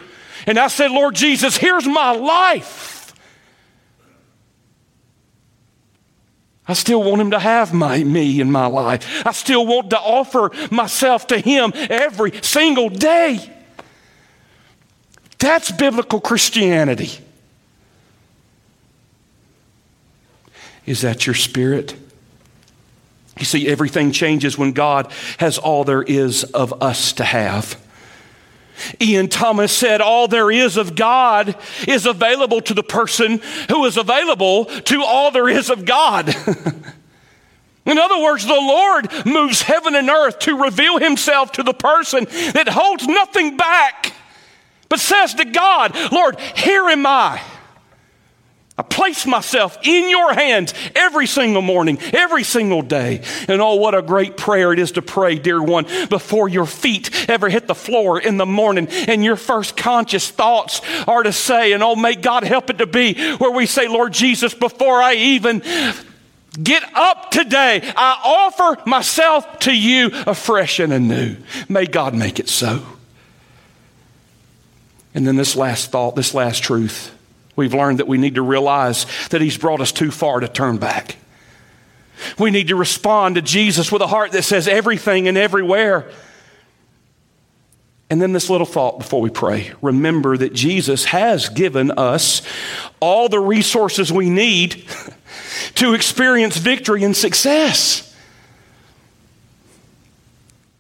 And 0.46 0.60
I 0.60 0.68
said, 0.68 0.92
Lord 0.92 1.16
Jesus, 1.16 1.56
here's 1.56 1.86
my 1.86 2.12
life. 2.12 2.97
I 6.68 6.74
still 6.74 7.02
want 7.02 7.22
him 7.22 7.32
to 7.32 7.40
have 7.40 7.74
my, 7.74 8.04
me 8.04 8.42
in 8.42 8.52
my 8.52 8.66
life. 8.66 9.26
I 9.26 9.32
still 9.32 9.66
want 9.66 9.90
to 9.92 10.00
offer 10.00 10.52
myself 10.70 11.28
to 11.28 11.40
him 11.40 11.72
every 11.76 12.34
single 12.42 12.90
day. 12.90 13.54
That's 15.40 15.72
biblical 15.72 16.20
Christianity. 16.20 17.12
Is 20.86 21.02
that 21.02 21.26
your 21.26 21.36
spirit? 21.36 21.96
You 23.38 23.46
see, 23.46 23.68
everything 23.68 24.12
changes 24.12 24.58
when 24.58 24.72
God 24.72 25.12
has 25.38 25.58
all 25.58 25.84
there 25.84 26.02
is 26.02 26.44
of 26.44 26.82
us 26.82 27.14
to 27.14 27.24
have. 27.24 27.80
Ian 29.02 29.28
Thomas 29.28 29.72
said, 29.72 30.02
All 30.02 30.28
there 30.28 30.52
is 30.52 30.78
of 30.78 30.96
God 30.96 31.56
is 31.88 32.06
available 32.06 32.62
to 32.62 32.74
the 32.74 32.84
person 32.84 33.42
who 33.70 33.86
is 33.86 33.98
available 33.98 34.66
to 34.66 35.04
all 35.04 35.32
there 35.32 35.50
is 35.50 35.70
of 35.70 35.86
God. 35.86 36.34
In 37.86 37.98
other 37.98 38.22
words, 38.22 38.46
the 38.46 38.54
Lord 38.54 39.26
moves 39.26 39.62
heaven 39.62 39.96
and 39.96 40.10
earth 40.10 40.40
to 40.40 40.62
reveal 40.62 40.98
himself 40.98 41.54
to 41.54 41.64
the 41.64 41.74
person 41.74 42.26
that 42.54 42.68
holds 42.68 43.08
nothing 43.08 43.56
back, 43.56 44.12
but 44.90 45.00
says 45.00 45.34
to 45.36 45.46
God, 45.46 45.96
Lord, 46.12 46.38
here 46.40 46.90
am 46.90 47.06
I. 47.06 47.42
I 48.80 48.84
place 48.84 49.26
myself 49.26 49.76
in 49.82 50.08
your 50.08 50.34
hands 50.34 50.72
every 50.96 51.26
single 51.26 51.64
morning, 51.64 51.98
every 52.14 52.44
single 52.44 52.84
day. 52.84 53.24
And 53.48 53.60
oh, 53.60 53.74
what 53.76 53.96
a 53.96 54.04
great 54.04 54.38
prayer 54.38 54.72
it 54.72 54.78
is 54.78 54.92
to 54.94 55.02
pray, 55.02 55.40
dear 55.40 55.60
one, 55.60 55.86
before 56.10 56.48
your 56.48 56.68
feet 56.68 57.28
ever 57.28 57.50
hit 57.50 57.66
the 57.66 57.74
floor 57.74 58.22
in 58.22 58.38
the 58.38 58.46
morning. 58.46 58.88
And 58.88 59.24
your 59.24 59.36
first 59.36 59.76
conscious 59.76 60.30
thoughts 60.30 60.82
are 61.08 61.24
to 61.24 61.34
say, 61.34 61.74
and 61.74 61.82
oh, 61.82 61.96
may 61.96 62.14
God 62.14 62.44
help 62.44 62.70
it 62.70 62.78
to 62.78 62.86
be, 62.86 63.16
where 63.38 63.50
we 63.50 63.66
say, 63.66 63.88
Lord 63.88 64.14
Jesus, 64.14 64.54
before 64.54 65.02
I 65.02 65.16
even 65.16 65.64
get 66.62 66.84
up 66.94 67.32
today, 67.32 67.82
I 67.84 68.22
offer 68.24 68.88
myself 68.88 69.58
to 69.62 69.76
you 69.76 70.12
afresh 70.28 70.80
and 70.80 70.94
anew. 70.94 71.38
May 71.68 71.88
God 71.88 72.14
make 72.14 72.40
it 72.40 72.48
so. 72.48 72.84
And 75.16 75.26
then 75.26 75.36
this 75.36 75.56
last 75.56 75.90
thought, 75.90 76.16
this 76.16 76.36
last 76.36 76.62
truth. 76.62 77.17
We've 77.58 77.74
learned 77.74 78.00
that 78.00 78.08
we 78.08 78.18
need 78.18 78.36
to 78.36 78.42
realize 78.42 79.06
that 79.32 79.42
He's 79.42 79.58
brought 79.58 79.82
us 79.82 79.92
too 79.92 80.12
far 80.12 80.40
to 80.40 80.48
turn 80.48 80.78
back. 80.78 81.18
We 82.40 82.52
need 82.52 82.70
to 82.70 82.76
respond 82.76 83.36
to 83.36 83.42
Jesus 83.42 83.92
with 83.92 84.02
a 84.02 84.08
heart 84.08 84.32
that 84.32 84.44
says 84.44 84.68
everything 84.68 85.28
and 85.28 85.38
everywhere. 85.38 86.10
And 88.10 88.22
then 88.22 88.32
this 88.32 88.50
little 88.50 88.66
thought 88.66 89.00
before 89.00 89.22
we 89.22 89.30
pray. 89.30 89.74
Remember 89.82 90.38
that 90.38 90.54
Jesus 90.54 91.06
has 91.06 91.50
given 91.50 91.92
us 91.92 92.42
all 93.00 93.28
the 93.28 93.40
resources 93.40 94.12
we 94.12 94.30
need 94.30 94.86
to 95.76 95.94
experience 95.94 96.58
victory 96.58 97.04
and 97.04 97.16
success. 97.16 98.07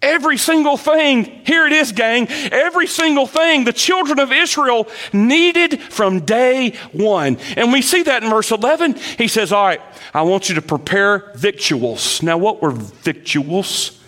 Every 0.08 0.38
single 0.38 0.78
thing, 0.78 1.26
here 1.46 1.68
it 1.68 1.74
is, 1.74 1.92
gang, 1.92 2.28
every 2.30 2.88
single 2.88 3.28
thing 3.28 3.66
the 3.66 3.74
children 3.74 4.20
of 4.20 4.32
Israel 4.32 4.88
needed 5.12 5.82
from 5.82 6.22
day 6.22 6.72
one. 6.94 7.38
And 7.56 7.74
we 7.74 7.82
see 7.82 8.04
that 8.04 8.24
in 8.24 8.30
verse 8.30 8.52
11. 8.52 8.96
He 9.18 9.28
says, 9.28 9.52
All 9.52 9.66
right, 9.66 9.82
I 10.14 10.22
want 10.22 10.50
you 10.50 10.56
to 10.56 10.62
prepare 10.62 11.32
victuals. 11.36 12.24
Now, 12.24 12.38
what 12.38 12.62
were 12.62 12.72
victuals? 12.72 14.02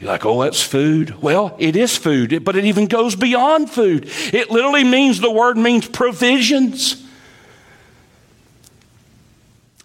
You're 0.00 0.12
like, 0.12 0.24
oh, 0.24 0.42
that's 0.42 0.62
food. 0.62 1.20
Well, 1.20 1.56
it 1.58 1.74
is 1.74 1.96
food, 1.96 2.44
but 2.44 2.54
it 2.54 2.64
even 2.64 2.86
goes 2.86 3.16
beyond 3.16 3.68
food. 3.68 4.08
It 4.32 4.50
literally 4.50 4.84
means, 4.84 5.20
the 5.20 5.30
word 5.30 5.56
means 5.56 5.88
provisions. 5.88 7.04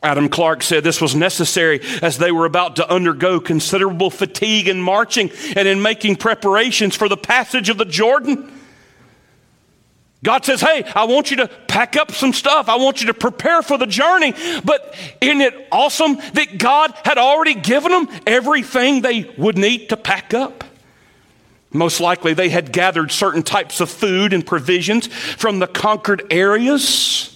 Adam 0.04 0.28
Clarke 0.28 0.62
said 0.62 0.84
this 0.84 1.00
was 1.00 1.16
necessary 1.16 1.80
as 2.02 2.18
they 2.18 2.32
were 2.32 2.46
about 2.46 2.76
to 2.76 2.90
undergo 2.90 3.40
considerable 3.40 4.10
fatigue 4.10 4.68
in 4.68 4.82
marching 4.82 5.32
and 5.56 5.66
in 5.66 5.82
making 5.82 6.18
preparations 6.18 6.94
for 6.94 7.08
the 7.08 7.16
passage 7.16 7.70
of 7.70 7.78
the 7.78 7.86
Jordan. 7.86 8.52
God 10.22 10.44
says, 10.46 10.60
Hey, 10.60 10.84
I 10.96 11.06
want 11.06 11.32
you 11.32 11.38
to 11.38 11.48
pack 11.48 11.96
up 11.96 12.12
some 12.12 12.34
stuff. 12.34 12.68
I 12.68 12.76
want 12.76 13.02
you 13.02 13.08
to 13.08 13.14
prepare 13.14 13.62
for 13.62 13.78
the 13.78 13.88
journey. 13.88 14.34
But 14.64 14.96
isn't 15.22 15.42
it 15.42 15.68
awesome 15.72 16.16
that 16.34 16.58
God 16.58 16.94
had 17.06 17.18
already 17.18 17.56
given 17.56 17.92
them 17.92 18.08
everything 18.28 19.02
they 19.02 19.34
would 19.38 19.58
need 19.58 19.90
to 19.90 19.98
pack 19.98 20.34
up? 20.34 20.66
Most 21.72 22.00
likely, 22.00 22.34
they 22.34 22.50
had 22.50 22.72
gathered 22.72 23.12
certain 23.12 23.42
types 23.42 23.80
of 23.80 23.90
food 23.90 24.32
and 24.32 24.46
provisions 24.46 25.08
from 25.08 25.60
the 25.60 25.68
conquered 25.68 26.24
areas 26.30 27.33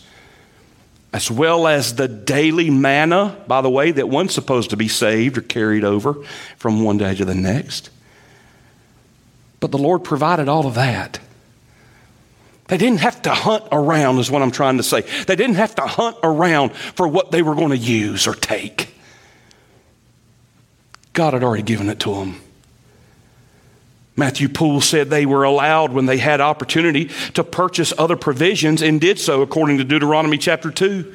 as 1.14 1.32
well 1.32 1.68
as 1.68 1.96
the 1.96 2.08
daily 2.08 2.70
manna, 2.70 3.38
by 3.48 3.62
the 3.62 3.70
way, 3.70 3.92
that 3.92 4.10
one's 4.10 4.34
supposed 4.34 4.72
to 4.72 4.78
be 4.78 4.88
saved 4.88 5.38
or 5.38 5.42
carried 5.42 5.84
over 5.84 6.16
from 6.58 6.84
one 6.84 6.98
day 6.98 7.16
to 7.16 7.26
the 7.26 7.36
next. 7.36 7.90
But 9.60 9.72
the 9.72 9.78
Lord 9.78 10.04
provided 10.04 10.48
all 10.50 10.68
of 10.68 10.76
that. 10.76 11.20
They 12.68 12.78
didn't 12.78 13.00
have 13.00 13.22
to 13.22 13.30
hunt 13.34 13.64
around, 13.72 14.20
is 14.20 14.30
what 14.30 14.42
I'm 14.42 14.52
trying 14.52 14.78
to 14.78 14.84
say. 14.84 15.02
They 15.02 15.38
didn't 15.38 15.56
have 15.56 15.76
to 15.76 15.84
hunt 15.84 16.18
around 16.22 16.76
for 16.76 17.08
what 17.08 17.32
they 17.32 17.42
were 17.42 17.56
going 17.56 17.70
to 17.70 17.78
use 17.78 18.28
or 18.28 18.34
take. 18.34 18.94
God 21.14 21.34
had 21.34 21.44
already 21.44 21.64
given 21.64 21.90
it 21.90 22.00
to 22.02 22.14
them. 22.14 22.42
Matthew 24.18 24.50
Poole 24.50 24.82
said 24.82 25.10
they 25.10 25.28
were 25.28 25.44
allowed 25.44 25.94
when 25.94 26.08
they 26.08 26.18
had 26.18 26.42
opportunity 26.42 27.12
to 27.36 27.44
purchase 27.44 27.94
other 28.00 28.18
provisions 28.18 28.82
and 28.82 29.00
did 29.00 29.20
so 29.20 29.44
according 29.44 29.78
to 29.78 29.84
Deuteronomy 29.84 30.40
chapter 30.40 30.72
2. 30.72 31.14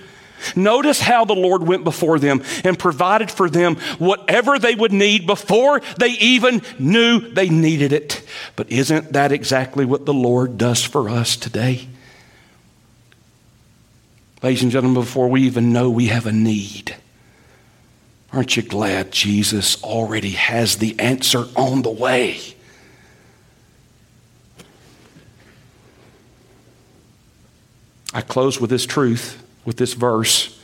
Notice 0.55 1.01
how 1.01 1.25
the 1.25 1.35
Lord 1.35 1.65
went 1.65 1.83
before 1.83 2.19
them 2.21 2.43
and 2.65 2.79
provided 2.79 3.31
for 3.31 3.51
them 3.51 3.77
whatever 3.99 4.59
they 4.59 4.75
would 4.75 4.93
need 4.93 5.27
before 5.27 5.81
they 5.99 6.11
even 6.11 6.63
knew 6.79 7.21
they 7.21 7.49
needed 7.49 7.93
it. 7.93 8.25
But 8.55 8.71
isn't 8.71 9.13
that 9.13 9.33
exactly 9.33 9.85
what 9.85 10.07
the 10.07 10.15
Lord 10.15 10.57
does 10.57 10.83
for 10.83 11.09
us 11.09 11.37
today? 11.37 11.89
Ladies 14.43 14.63
and 14.63 14.73
gentlemen, 14.73 15.03
before 15.03 15.29
we 15.29 15.43
even 15.43 15.73
know 15.73 15.91
we 15.91 16.07
have 16.07 16.27
a 16.27 16.33
need, 16.33 16.97
aren't 18.33 18.57
you 18.57 18.63
glad 18.63 19.13
Jesus 19.13 19.83
already 19.83 20.31
has 20.31 20.77
the 20.77 20.99
answer 20.99 21.47
on 21.57 21.83
the 21.83 21.91
way? 21.91 22.41
I 28.15 28.21
close 28.21 28.61
with 28.61 28.71
this 28.71 28.85
truth, 28.85 29.43
with 29.65 29.77
this 29.77 29.95
verse, 29.95 30.59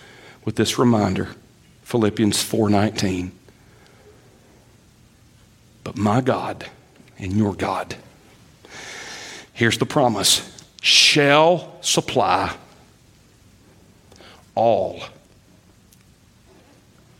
with 0.44 0.56
this 0.56 0.78
reminder. 0.78 1.28
Philippians 1.82 2.42
4:19. 2.42 3.32
But 5.84 5.96
my 5.96 6.20
God 6.20 6.68
and 7.18 7.32
your 7.32 7.54
God, 7.54 7.96
here's 9.54 9.78
the 9.78 9.86
promise, 9.86 10.42
shall 10.82 11.76
supply 11.80 12.54
all 14.54 15.02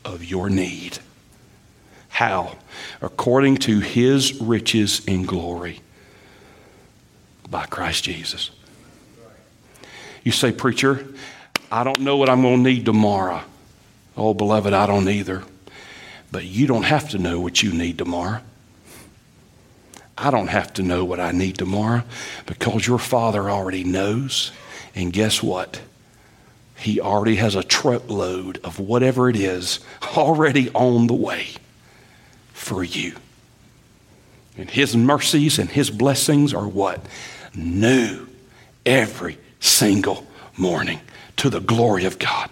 of 0.05 0.25
your 0.25 0.51
need. 0.51 0.99
How? 2.09 2.57
According 3.01 3.59
to 3.59 3.81
his 3.81 4.41
riches 4.41 5.05
in 5.07 5.25
glory 5.25 5.81
by 7.49 7.64
Christ 7.67 8.05
Jesus. 8.05 8.51
You 10.29 10.33
say, 10.33 10.53
Preacher, 10.53 11.07
I 11.73 11.85
don't 11.85 12.01
know 12.01 12.19
what 12.19 12.29
I'm 12.29 12.43
going 12.43 12.62
to 12.62 12.71
need 12.71 12.85
tomorrow. 12.85 13.41
Oh, 14.14 14.35
beloved, 14.35 14.75
I 14.75 14.85
don't 14.85 15.09
either. 15.09 15.43
But 16.31 16.45
you 16.45 16.67
don't 16.67 16.83
have 16.83 17.09
to 17.12 17.19
know 17.19 17.41
what 17.41 17.62
you 17.62 17.73
need 17.73 17.97
tomorrow. 17.97 18.43
I 20.19 20.31
don't 20.31 20.49
have 20.49 20.75
to 20.75 20.83
know 20.83 21.03
what 21.03 21.19
I 21.19 21.33
need 21.33 21.57
tomorrow 21.57 22.03
because 22.45 22.87
your 22.87 22.99
Father 22.99 23.49
already 23.49 23.85
knows. 23.85 24.53
And 24.95 25.14
guess 25.14 25.43
what? 25.43 25.81
He 26.77 27.01
already 27.01 27.37
has 27.37 27.55
a 27.55 27.62
truckload 27.62 28.61
of 28.62 28.79
whatever 28.79 29.31
it 29.31 29.37
is 29.37 29.81
already 30.14 30.69
on 30.75 31.07
the 31.07 31.14
way 31.14 31.55
for 32.53 32.85
you. 32.85 33.14
And 34.59 34.69
His 34.69 34.95
mercies 34.95 35.59
and 35.59 35.71
His 35.71 35.88
blessings 35.88 36.53
are 36.53 36.69
what? 36.69 37.01
New 37.55 38.29
every 38.85 39.38
single 39.61 40.27
morning 40.57 41.01
to 41.37 41.51
the 41.51 41.61
glory 41.61 42.05
of 42.05 42.18
God. 42.18 42.51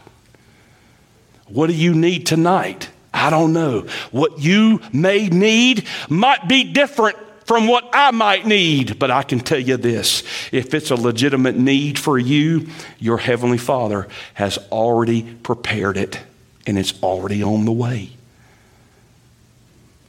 What 1.49 1.69
do 1.69 1.75
you 1.75 1.95
need 1.95 2.27
tonight? 2.27 2.89
I 3.13 3.31
don't 3.31 3.53
know. 3.53 3.87
What 4.11 4.41
you 4.41 4.81
may 4.93 5.29
need 5.29 5.87
might 6.09 6.49
be 6.49 6.65
different 6.65 7.17
from 7.45 7.69
what 7.69 7.89
I 7.93 8.11
might 8.11 8.45
need, 8.45 8.99
but 8.99 9.11
I 9.11 9.23
can 9.23 9.39
tell 9.39 9.59
you 9.59 9.77
this 9.77 10.23
if 10.51 10.75
it's 10.75 10.91
a 10.91 10.97
legitimate 10.97 11.57
need 11.57 11.99
for 11.99 12.19
you, 12.19 12.69
your 12.99 13.19
Heavenly 13.19 13.59
Father 13.59 14.09
has 14.35 14.59
already 14.71 15.23
prepared 15.23 15.97
it 15.97 16.21
and 16.67 16.77
it's 16.77 17.01
already 17.03 17.43
on 17.43 17.65
the 17.65 17.73
way. 17.73 18.11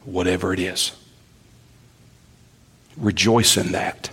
Whatever 0.04 0.52
it 0.52 0.58
is, 0.58 0.92
rejoice 2.96 3.56
in 3.56 3.72
that 3.72 4.10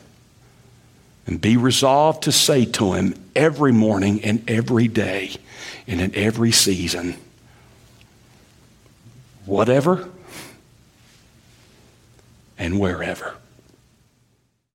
and 1.27 1.41
be 1.41 1.57
resolved 1.57 2.23
to 2.23 2.31
say 2.31 2.65
to 2.65 2.93
Him 2.93 3.15
every 3.35 3.71
morning 3.71 4.23
and 4.23 4.47
every 4.49 4.87
day 4.87 5.35
and 5.87 6.01
in 6.01 6.15
every 6.15 6.51
season, 6.51 7.15
whatever 9.45 10.09
and 12.57 12.79
wherever. 12.79 13.35